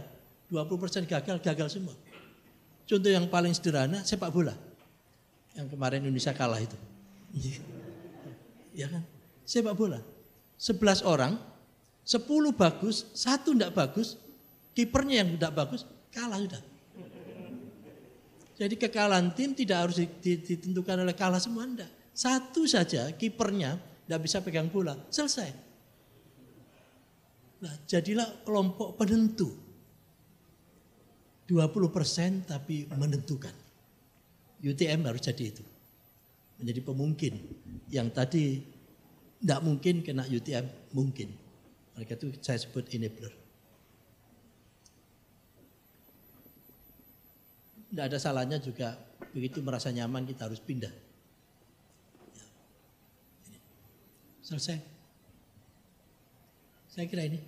[0.49, 1.93] 20% gagal, gagal semua.
[2.89, 4.57] Contoh yang paling sederhana, sepak bola.
[5.53, 6.77] Yang kemarin Indonesia kalah itu.
[8.73, 9.05] Ya kan?
[9.45, 10.01] Sepak bola.
[10.57, 11.37] 11 orang,
[12.03, 12.25] 10
[12.57, 14.17] bagus, satu tidak bagus,
[14.73, 16.63] kipernya yang tidak bagus, kalah sudah.
[18.59, 21.87] Jadi kekalahan tim tidak harus ditentukan oleh kalah semua, enggak.
[22.11, 25.47] Satu saja kipernya tidak bisa pegang bola, selesai.
[27.63, 29.68] Nah, jadilah kelompok penentu.
[31.49, 33.51] 20% tapi menentukan.
[34.61, 35.65] UTM harus jadi itu.
[36.61, 37.33] Menjadi pemungkin.
[37.89, 38.45] Yang tadi
[39.41, 41.33] tidak mungkin kena UTM, mungkin.
[41.97, 43.33] Mereka itu saya sebut enabler.
[47.89, 48.93] Tidak ada salahnya juga
[49.33, 50.93] begitu merasa nyaman kita harus pindah.
[52.37, 52.45] Ya.
[54.45, 54.77] Selesai.
[56.93, 57.41] Saya kira ini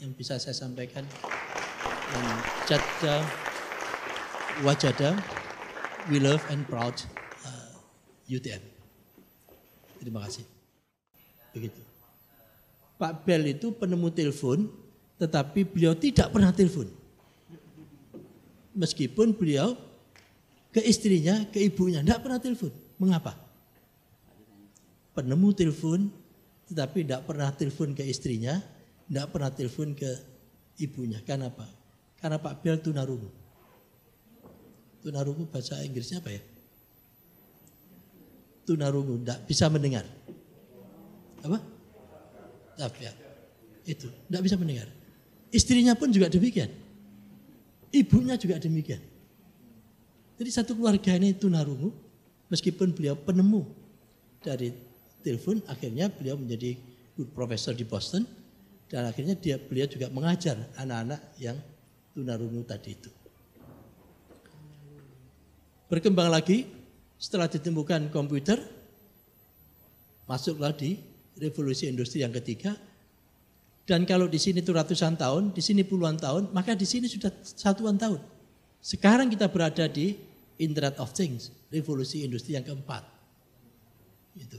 [0.00, 1.04] yang bisa saya sampaikan.
[2.68, 3.24] Jada
[4.62, 5.16] wajada,
[6.12, 6.94] we love and proud
[7.44, 7.72] uh,
[8.28, 8.62] UTM.
[10.00, 10.44] Terima kasih.
[11.52, 11.80] Begitu.
[12.96, 14.70] Pak Bel itu penemu telepon,
[15.18, 17.02] tetapi beliau tidak pernah telepon
[18.76, 19.76] meskipun beliau
[20.72, 22.72] ke istrinya, ke ibunya, tidak pernah telepon.
[22.96, 23.36] Mengapa?
[25.12, 26.08] Penemu telepon,
[26.72, 28.56] tetapi tidak pernah telepon ke istrinya,
[29.08, 30.10] tidak pernah telepon ke
[30.80, 31.20] ibunya.
[31.20, 31.68] Kenapa?
[32.22, 33.26] Karena Pak Bel tunarungu.
[35.02, 36.42] Tunarungu bahasa Inggrisnya apa ya?
[38.62, 40.06] Tunarungu, tidak bisa mendengar.
[41.42, 41.58] Apa?
[42.78, 43.12] Tapi ya,
[43.90, 44.86] itu, tidak bisa mendengar.
[45.50, 46.70] Istrinya pun juga demikian.
[47.90, 49.02] Ibunya juga demikian.
[50.38, 51.90] Jadi satu keluarga ini tunarungu,
[52.46, 53.66] meskipun beliau penemu
[54.38, 54.70] dari
[55.26, 56.78] telepon, akhirnya beliau menjadi
[57.34, 58.22] profesor di Boston,
[58.86, 61.58] dan akhirnya dia beliau juga mengajar anak-anak yang
[62.12, 63.10] tunarungu tadi itu.
[65.92, 66.64] Berkembang lagi,
[67.20, 68.56] setelah ditemukan komputer,
[70.24, 70.96] masuklah di
[71.36, 72.72] revolusi industri yang ketiga,
[73.82, 77.28] dan kalau di sini itu ratusan tahun, di sini puluhan tahun, maka di sini sudah
[77.42, 78.22] satuan tahun.
[78.80, 80.16] Sekarang kita berada di
[80.56, 83.02] Internet of Things, revolusi industri yang keempat.
[84.38, 84.58] Itu.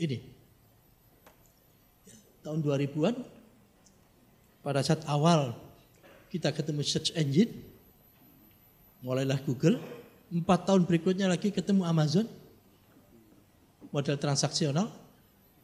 [0.00, 0.18] Ini.
[2.42, 3.14] Tahun 2000-an,
[4.64, 5.56] pada saat awal
[6.28, 7.52] kita ketemu search engine,
[9.00, 9.80] mulailah Google,
[10.28, 12.28] empat tahun berikutnya lagi ketemu Amazon,
[13.94, 14.92] model transaksional,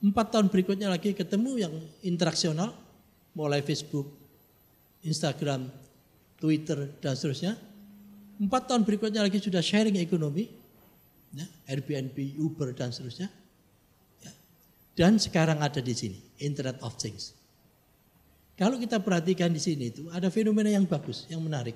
[0.05, 1.72] Empat tahun berikutnya lagi ketemu yang
[2.05, 2.76] interaksional,
[3.32, 4.05] mulai Facebook,
[5.01, 5.72] Instagram,
[6.36, 7.57] Twitter, dan seterusnya.
[8.36, 10.53] Empat tahun berikutnya lagi sudah sharing ekonomi,
[11.32, 13.32] ya, Airbnb, Uber, dan seterusnya.
[14.20, 14.32] Ya.
[14.92, 17.32] Dan sekarang ada di sini, Internet of Things.
[18.55, 21.75] Kalau kita perhatikan di sini itu ada fenomena yang bagus, yang menarik.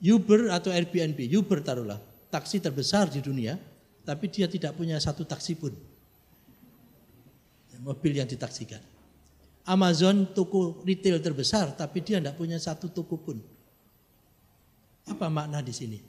[0.00, 2.00] Uber atau Airbnb, Uber taruhlah,
[2.32, 3.58] taksi terbesar di dunia,
[4.06, 5.74] tapi dia tidak punya satu taksi pun
[7.82, 8.82] mobil yang ditaksikan.
[9.68, 13.38] Amazon toko retail terbesar, tapi dia tidak punya satu toko pun.
[15.08, 16.00] Apa makna di sini?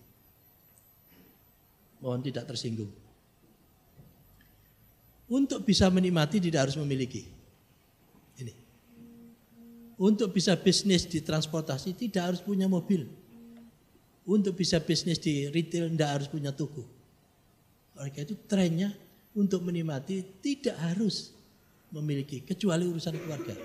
[2.00, 2.92] Mohon tidak tersinggung.
[5.30, 7.28] Untuk bisa menikmati tidak harus memiliki.
[10.00, 13.04] Untuk bisa bisnis di transportasi tidak harus punya mobil.
[14.24, 16.88] Untuk bisa bisnis di retail tidak harus punya toko.
[18.00, 18.96] Oleh itu trennya
[19.36, 21.36] untuk menikmati tidak harus
[21.92, 23.56] memiliki kecuali urusan keluarga.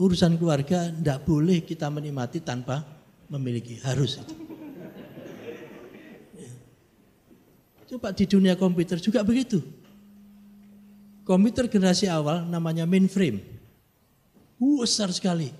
[0.00, 2.82] Urusan keluarga tidak boleh kita menikmati tanpa
[3.28, 4.34] memiliki, harus itu.
[6.34, 6.52] Ya.
[7.94, 9.60] Coba di dunia komputer juga begitu.
[11.28, 13.63] Komputer generasi awal namanya mainframe.
[14.64, 15.52] Besar sekali.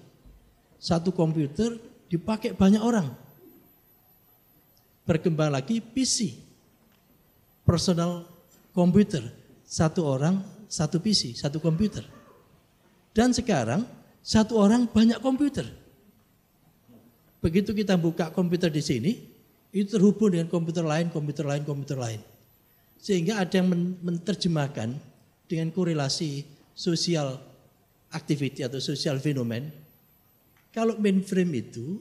[0.81, 1.77] Satu komputer
[2.09, 3.09] dipakai banyak orang.
[5.05, 6.37] Berkembang lagi PC.
[7.65, 8.25] Personal
[8.73, 9.25] komputer.
[9.65, 12.03] Satu orang satu PC, satu komputer.
[13.15, 13.87] Dan sekarang
[14.27, 15.71] satu orang banyak komputer.
[17.39, 19.13] Begitu kita buka komputer di sini,
[19.71, 22.21] itu terhubung dengan komputer lain, komputer lain, komputer lain.
[22.99, 23.71] Sehingga ada yang
[24.03, 24.97] menerjemahkan
[25.47, 26.43] dengan korelasi
[26.75, 27.39] sosial
[28.15, 29.69] activity atau sosial fenomen.
[30.71, 31.99] Kalau mainframe itu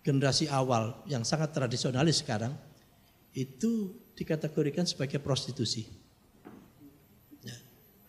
[0.00, 2.56] generasi awal yang sangat tradisionalis sekarang
[3.36, 5.86] itu dikategorikan sebagai prostitusi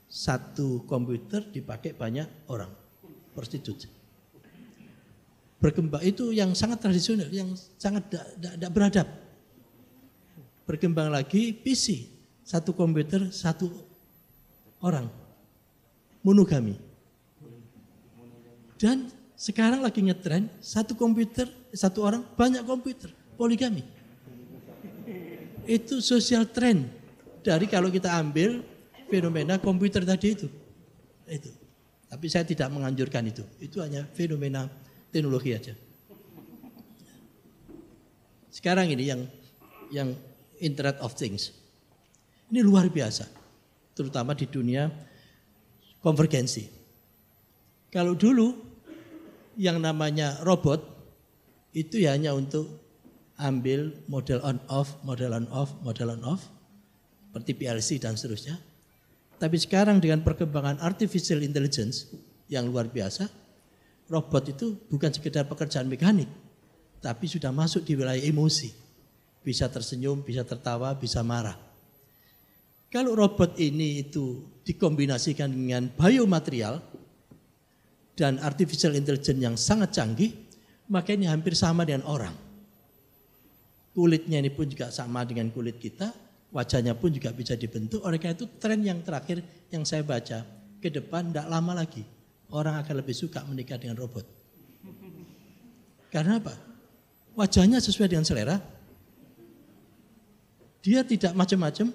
[0.09, 2.73] satu komputer dipakai banyak orang
[3.37, 3.85] prostitut.
[5.61, 9.07] Berkembang itu yang sangat tradisional, yang sangat tidak beradab.
[10.65, 12.09] Berkembang lagi PC,
[12.41, 13.69] satu komputer satu
[14.81, 15.05] orang,
[16.25, 16.88] monogami.
[18.80, 23.84] Dan sekarang lagi ngetren satu komputer satu orang banyak komputer, poligami.
[25.69, 26.89] Itu sosial trend
[27.45, 28.64] dari kalau kita ambil
[29.11, 30.47] fenomena komputer tadi itu.
[31.30, 31.51] Itu.
[32.10, 33.45] Tapi saya tidak menganjurkan itu.
[33.61, 34.65] Itu hanya fenomena
[35.14, 35.77] teknologi aja.
[38.49, 39.22] Sekarang ini yang
[39.93, 40.10] yang
[40.57, 41.53] Internet of Things.
[42.49, 43.30] Ini luar biasa.
[43.93, 44.89] Terutama di dunia
[46.01, 46.65] konvergensi.
[47.93, 48.68] Kalau dulu
[49.60, 50.80] yang namanya robot
[51.76, 52.80] itu ya hanya untuk
[53.36, 56.48] ambil model on off, model on off, model on off
[57.27, 58.56] seperti PLC dan seterusnya.
[59.36, 62.07] Tapi sekarang dengan perkembangan artificial intelligence
[62.48, 63.27] yang luar biasa,
[64.07, 66.27] robot itu bukan sekedar pekerjaan mekanik,
[67.03, 68.72] tapi sudah masuk di wilayah emosi.
[69.40, 71.56] Bisa tersenyum, bisa tertawa, bisa marah.
[72.90, 76.81] Kalau robot ini itu dikombinasikan dengan biomaterial
[78.19, 80.35] dan artificial intelligence yang sangat canggih,
[80.91, 82.35] maka ini hampir sama dengan orang.
[83.95, 86.11] Kulitnya ini pun juga sama dengan kulit kita,
[86.51, 88.03] wajahnya pun juga bisa dibentuk.
[88.03, 89.39] Oleh karena itu tren yang terakhir
[89.71, 90.43] yang saya baca,
[90.83, 92.03] ke depan tidak lama lagi
[92.53, 94.25] orang akan lebih suka menikah dengan robot.
[96.09, 96.57] Karena apa?
[97.37, 98.57] Wajahnya sesuai dengan selera.
[100.81, 101.93] Dia tidak macam-macam.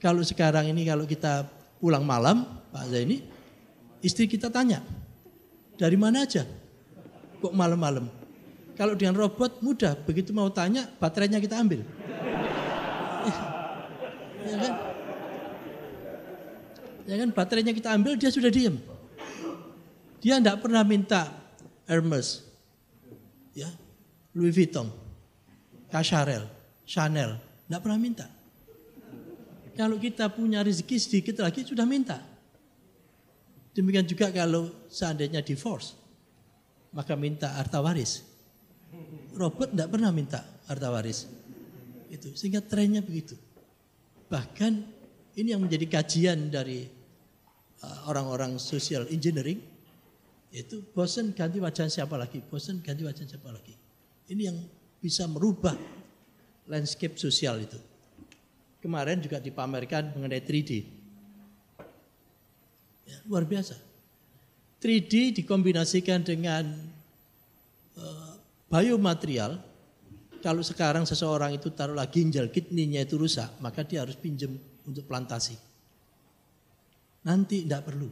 [0.00, 1.46] Kalau sekarang ini kalau kita
[1.78, 3.22] pulang malam, Pak Zaini,
[4.02, 4.82] istri kita tanya,
[5.78, 6.44] dari mana aja?
[7.40, 8.10] Kok malam-malam?
[8.76, 11.80] Kalau dengan robot mudah, begitu mau tanya, baterainya kita ambil.
[14.48, 14.74] ya kan?
[17.02, 18.78] Ya kan baterainya kita ambil dia sudah diem.
[20.22, 21.34] Dia tidak pernah minta
[21.82, 22.46] Hermes,
[23.58, 23.66] ya,
[24.38, 24.86] Louis Vuitton,
[25.90, 26.46] Cacharel,
[26.86, 28.26] Chanel, tidak pernah minta.
[29.74, 32.31] Kalau kita punya rezeki sedikit lagi sudah minta.
[33.72, 35.96] Demikian juga kalau seandainya divorce,
[36.92, 38.20] maka minta harta waris.
[39.32, 41.24] Robert tidak pernah minta harta waris.
[42.12, 43.32] Itu sehingga trennya begitu.
[44.28, 44.72] Bahkan
[45.40, 46.84] ini yang menjadi kajian dari
[47.80, 49.64] uh, orang-orang social engineering
[50.52, 53.72] itu bosan ganti wajah siapa lagi, bosan ganti wajah siapa lagi.
[54.28, 54.58] Ini yang
[55.00, 55.72] bisa merubah
[56.68, 57.80] landscape sosial itu.
[58.84, 61.01] Kemarin juga dipamerkan mengenai 3D.
[63.12, 63.76] Ya, luar biasa.
[64.80, 66.64] 3D dikombinasikan dengan
[68.00, 68.32] uh,
[68.72, 69.60] biomaterial
[70.42, 74.50] kalau sekarang seseorang itu taruhlah ginjal kidneynya itu rusak, maka dia harus pinjam
[74.82, 75.54] untuk plantasi.
[77.22, 78.10] Nanti tidak perlu.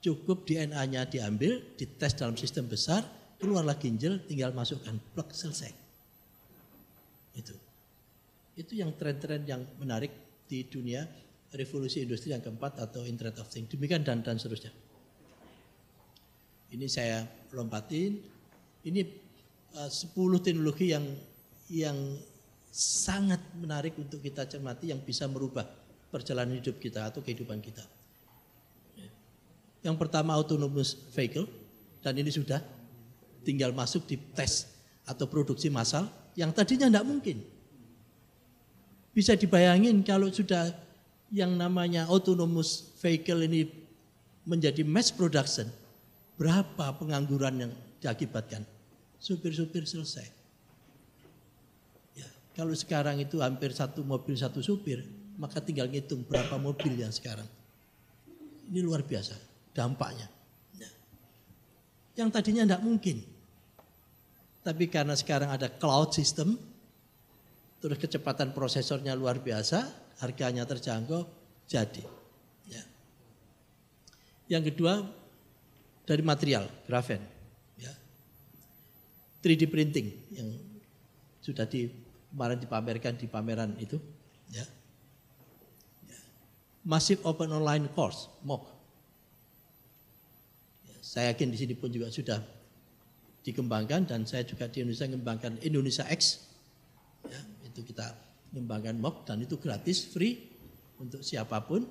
[0.00, 3.04] Cukup DNA-nya diambil, dites dalam sistem besar,
[3.36, 5.68] keluarlah ginjal, tinggal masukkan, plug selesai.
[7.36, 7.52] Itu.
[8.56, 10.16] Itu yang tren-tren yang menarik
[10.48, 11.04] di dunia
[11.54, 13.70] revolusi industri yang keempat atau Internet of Things.
[13.70, 14.70] Demikian dan dan seterusnya.
[16.70, 18.22] Ini saya lompatin.
[18.86, 19.00] Ini
[19.74, 21.04] 10 eh, teknologi yang
[21.70, 21.98] yang
[22.70, 25.66] sangat menarik untuk kita cermati yang bisa merubah
[26.10, 27.82] perjalanan hidup kita atau kehidupan kita.
[29.80, 31.50] Yang pertama autonomous vehicle
[32.04, 32.62] dan ini sudah
[33.42, 34.68] tinggal masuk di tes
[35.08, 36.06] atau produksi massal
[36.38, 37.42] yang tadinya tidak mungkin.
[39.10, 40.70] Bisa dibayangin kalau sudah
[41.30, 43.70] yang namanya autonomous vehicle ini
[44.44, 45.70] menjadi mass production,
[46.34, 48.66] berapa pengangguran yang diakibatkan?
[49.20, 50.24] supir-supir selesai.
[52.16, 52.26] Ya,
[52.56, 55.04] kalau sekarang itu hampir satu mobil satu supir,
[55.36, 57.46] maka tinggal ngitung berapa mobil yang sekarang.
[58.72, 59.36] Ini luar biasa
[59.76, 60.26] dampaknya.
[60.80, 60.90] Ya.
[62.24, 63.20] Yang tadinya tidak mungkin.
[64.64, 66.56] Tapi karena sekarang ada cloud system,
[67.80, 69.88] terus kecepatan prosesornya luar biasa,
[70.20, 71.24] harganya terjangkau,
[71.64, 72.04] jadi.
[72.68, 72.84] Ya.
[74.46, 75.04] Yang kedua
[76.04, 77.40] dari material, grafen.
[79.40, 80.48] 3D printing yang
[81.40, 81.88] sudah di
[82.30, 83.96] kemarin dipamerkan di pameran itu
[84.52, 84.64] ya.
[86.04, 86.20] ya.
[86.84, 88.68] Massive Open Online Course MOOC.
[90.92, 92.44] Ya, saya yakin di sini pun juga sudah
[93.40, 96.44] dikembangkan dan saya juga di Indonesia mengembangkan Indonesia X.
[97.24, 98.12] Ya, itu kita
[98.50, 100.50] mengembangkan MOOC dan itu gratis, free
[100.98, 101.86] untuk siapa pun.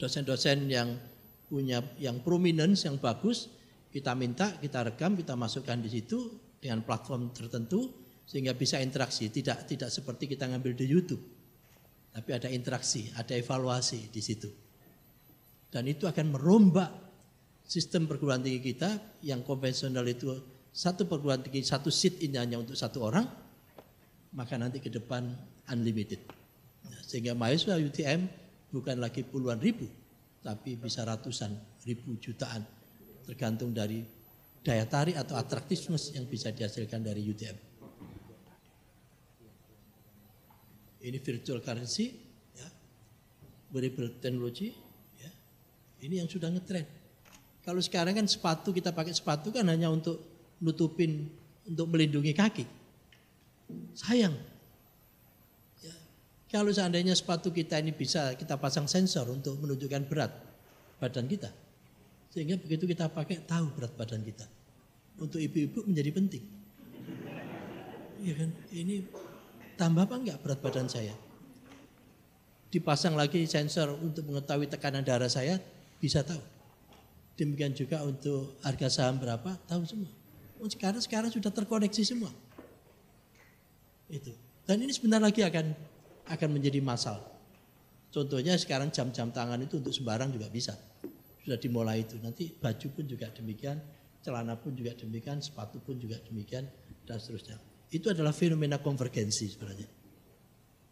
[0.00, 0.96] Dosen-dosen yang
[1.50, 3.52] punya yang prominence yang bagus
[3.90, 6.30] kita minta, kita rekam, kita masukkan di situ
[6.62, 7.90] dengan platform tertentu
[8.24, 9.28] sehingga bisa interaksi.
[9.28, 11.20] Tidak tidak seperti kita ngambil di YouTube.
[12.10, 14.48] Tapi ada interaksi, ada evaluasi di situ.
[15.70, 16.90] Dan itu akan merombak
[17.62, 20.34] sistem perguruan tinggi kita yang konvensional itu
[20.70, 23.26] satu perguruan tinggi, satu seat ini hanya untuk satu orang,
[24.34, 25.26] maka nanti ke depan
[25.70, 26.22] unlimited.
[27.06, 28.26] Sehingga mahasiswa UTM
[28.70, 29.86] bukan lagi puluhan ribu,
[30.40, 31.52] tapi bisa ratusan
[31.84, 32.62] ribu jutaan
[33.26, 34.02] tergantung dari
[34.60, 37.56] daya tarik atau atraktivitas yang bisa dihasilkan dari UTM.
[41.00, 42.12] Ini virtual currency,
[42.52, 42.68] ya,
[43.72, 44.76] wearable technology,
[45.16, 45.30] ya,
[46.04, 46.84] ini yang sudah ngetrend.
[47.64, 50.20] Kalau sekarang kan sepatu kita pakai sepatu kan hanya untuk
[50.60, 51.28] nutupin,
[51.64, 52.79] untuk melindungi kaki.
[53.94, 54.34] Sayang.
[55.82, 55.94] Ya,
[56.48, 60.32] kalau seandainya sepatu kita ini bisa kita pasang sensor untuk menunjukkan berat
[61.00, 61.50] badan kita,
[62.30, 64.46] sehingga begitu kita pakai tahu berat badan kita.
[65.20, 66.44] Untuk ibu-ibu menjadi penting.
[68.20, 68.50] Iya kan?
[68.72, 68.94] Ini
[69.76, 71.12] tambah apa enggak berat badan saya?
[72.70, 75.58] Dipasang lagi sensor untuk mengetahui tekanan darah saya,
[75.98, 76.38] bisa tahu.
[77.34, 80.10] Demikian juga untuk harga saham berapa, tahu semua.
[80.68, 82.28] Sekarang sekarang sudah terkoneksi semua.
[84.10, 84.34] Itu.
[84.66, 85.72] Dan ini sebentar lagi akan
[86.30, 87.18] akan menjadi masal.
[88.10, 90.74] Contohnya sekarang jam-jam tangan itu untuk sembarang juga bisa.
[91.46, 92.18] Sudah dimulai itu.
[92.18, 93.78] Nanti baju pun juga demikian,
[94.20, 96.66] celana pun juga demikian, sepatu pun juga demikian,
[97.06, 97.56] dan seterusnya.
[97.90, 99.88] Itu adalah fenomena konvergensi sebenarnya.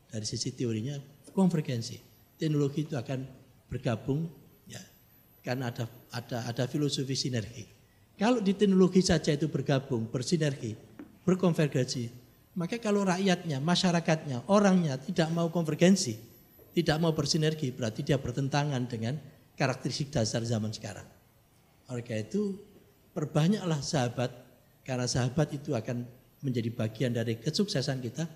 [0.09, 0.99] Dari sisi teorinya,
[1.35, 1.99] konvergensi.
[2.39, 3.27] Teknologi itu akan
[3.67, 4.31] bergabung,
[4.71, 4.81] ya,
[5.43, 7.67] karena ada ada ada filosofi sinergi.
[8.19, 10.75] Kalau di teknologi saja itu bergabung, bersinergi,
[11.23, 12.28] berkonvergensi,
[12.59, 16.19] maka kalau rakyatnya, masyarakatnya, orangnya tidak mau konvergensi,
[16.75, 19.15] tidak mau bersinergi, berarti dia bertentangan dengan
[19.55, 21.07] karakteristik dasar zaman sekarang.
[21.87, 22.59] Oleh karena itu,
[23.15, 24.35] perbanyaklah sahabat,
[24.83, 26.03] karena sahabat itu akan
[26.43, 28.27] menjadi bagian dari kesuksesan kita.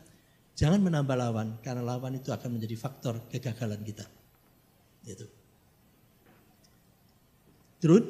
[0.55, 4.07] Jangan menambah lawan, karena lawan itu akan menjadi faktor kegagalan kita.
[5.03, 5.27] Itu.
[7.83, 8.07] Drone,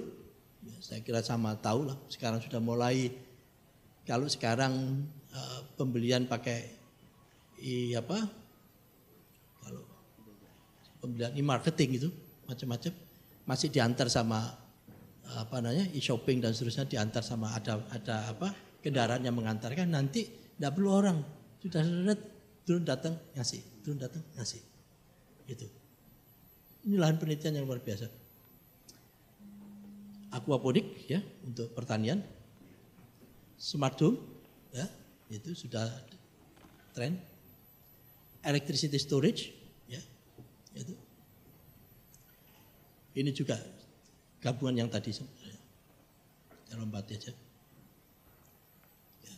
[0.68, 1.96] ya, saya kira sama tahu lah.
[2.12, 3.16] Sekarang sudah mulai,
[4.04, 6.70] kalau sekarang uh, pembelian pakai
[7.60, 8.18] i, apa?
[9.62, 9.82] Kalau
[11.02, 12.08] pembelian e-marketing itu
[12.48, 12.92] macam-macam.
[13.42, 14.54] Masih diantar sama
[15.32, 18.52] apa namanya e-shopping dan seterusnya diantar sama ada ada apa
[18.84, 21.18] kendaraan yang mengantarkan nanti tidak perlu orang.
[21.58, 22.16] Sudah sudah
[22.62, 23.60] turun datang ngasih.
[23.82, 24.62] Turun datang ngasih.
[25.50, 25.66] Itu
[26.82, 28.10] ini lahan penelitian yang luar biasa.
[30.32, 32.24] Aquaponik ya untuk pertanian,
[33.60, 34.18] smart home
[34.72, 34.88] ya
[35.32, 35.88] itu sudah
[36.92, 37.16] tren,
[38.44, 39.56] electricity storage
[39.88, 40.00] ya
[40.76, 40.92] itu
[43.16, 43.56] ini juga
[44.44, 47.32] gabungan yang tadi saya lompat aja.
[49.22, 49.34] Ya.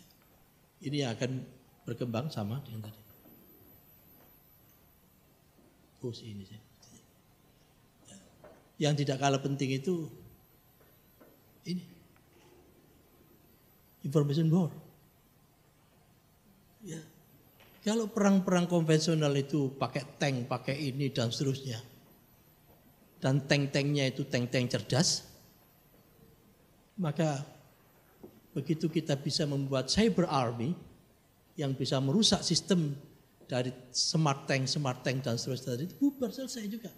[0.87, 1.43] Ini yang akan
[1.83, 3.03] berkembang sama dengan tadi.
[6.05, 6.61] Oh ini sih.
[8.07, 8.19] Ya.
[8.87, 10.07] Yang tidak kalah penting itu
[11.67, 11.83] ini
[14.07, 14.71] information war.
[16.87, 17.01] Ya.
[17.85, 21.77] Kalau perang-perang konvensional itu pakai tank, pakai ini dan seterusnya.
[23.21, 25.29] Dan tank-tanknya itu tank-tank cerdas.
[26.97, 27.45] Maka
[28.57, 30.73] begitu kita bisa membuat cyber army
[31.61, 32.97] yang bisa merusak sistem
[33.45, 36.91] dari smart tank, smart tank dan seterusnya itu bubar selesai juga.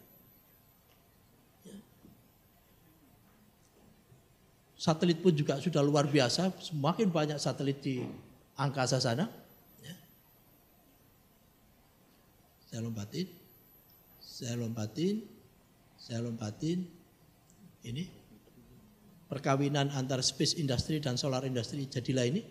[4.76, 8.04] Satelit pun juga sudah luar biasa, semakin banyak satelit di
[8.60, 9.24] angkasa sana.
[9.80, 9.96] Ya.
[12.76, 13.26] Saya lompatin,
[14.20, 15.24] saya lompatin,
[15.96, 16.84] saya lompatin.
[17.80, 18.04] Ini
[19.32, 22.44] perkawinan antara space industry dan solar industry jadilah ini.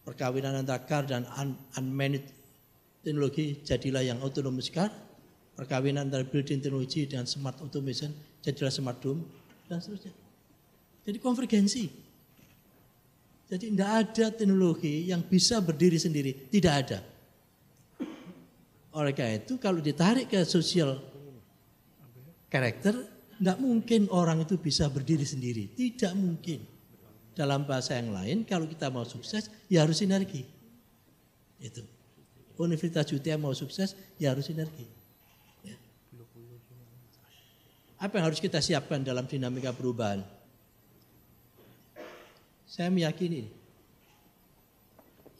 [0.00, 2.24] Perkawinan antara car dan un unmanned
[3.04, 4.88] teknologi jadilah yang autonomous car.
[5.52, 9.28] Perkawinan antara building teknologi dan smart automation jadilah smart home
[9.68, 10.16] dan seterusnya.
[11.04, 11.84] Jadi konvergensi.
[13.52, 17.12] Jadi tidak ada teknologi yang bisa berdiri sendiri, tidak ada.
[18.94, 21.02] Oleh karena itu kalau ditarik ke sosial
[22.46, 22.94] karakter,
[23.34, 26.62] tidak mungkin orang itu bisa berdiri sendiri, tidak mungkin.
[27.34, 30.46] Dalam bahasa yang lain, kalau kita mau sukses, ya harus sinergi.
[31.58, 31.82] Itu.
[32.54, 34.86] Universitas Jutia mau sukses, ya harus sinergi.
[35.66, 35.74] Ya.
[37.98, 40.22] Apa yang harus kita siapkan dalam dinamika perubahan?
[42.70, 43.50] Saya meyakini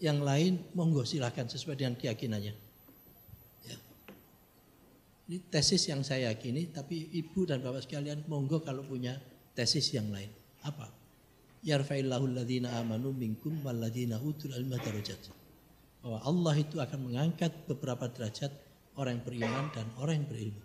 [0.03, 2.64] yang lain monggo silahkan sesuai dengan keyakinannya.
[5.25, 9.17] Ini tesis yang saya yakini, tapi ibu dan bapak sekalian monggo kalau punya
[9.57, 10.29] tesis yang lain.
[10.61, 10.93] Apa?
[11.65, 15.17] Yarfa'illahu alladhina amanu minkum walladhina utul ilma darajat.
[16.05, 18.53] Bahwa Allah itu akan mengangkat beberapa derajat
[19.01, 20.65] orang yang beriman dan orang yang berilmu.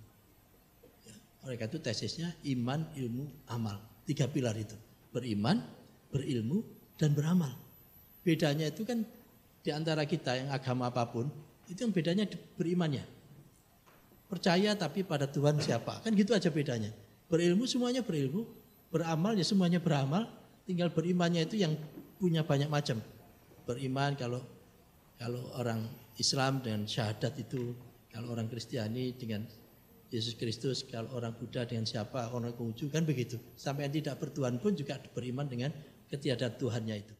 [1.07, 1.15] Ya.
[1.47, 3.79] Oleh karena itu tesisnya iman, ilmu, amal.
[4.03, 4.75] Tiga pilar itu.
[5.15, 5.63] Beriman,
[6.11, 6.67] berilmu,
[6.99, 7.55] dan beramal.
[8.27, 9.07] Bedanya itu kan
[9.63, 11.31] di antara kita yang agama apa pun,
[11.71, 12.27] itu yang bedanya
[12.59, 13.18] berimannya.
[14.29, 16.93] Percaya tapi pada Tuhan siapa, kan gitu aja bedanya.
[17.25, 18.45] Berilmu semuanya berilmu,
[18.93, 20.29] beramal ya semuanya beramal,
[20.69, 21.73] tinggal berimannya itu yang
[22.21, 23.01] punya banyak macam.
[23.65, 24.45] Beriman kalau
[25.17, 25.83] kalau orang
[26.21, 27.73] Islam dengan syahadat itu,
[28.13, 29.43] kalau orang Kristiani dengan
[30.09, 33.37] Yesus Kristus, kalau orang Buddha dengan siapa, orang Konghucu kan begitu.
[33.53, 35.69] Sampai yang tidak bertuhan pun juga beriman dengan
[36.09, 37.18] ketiadaan Tuhannya itu.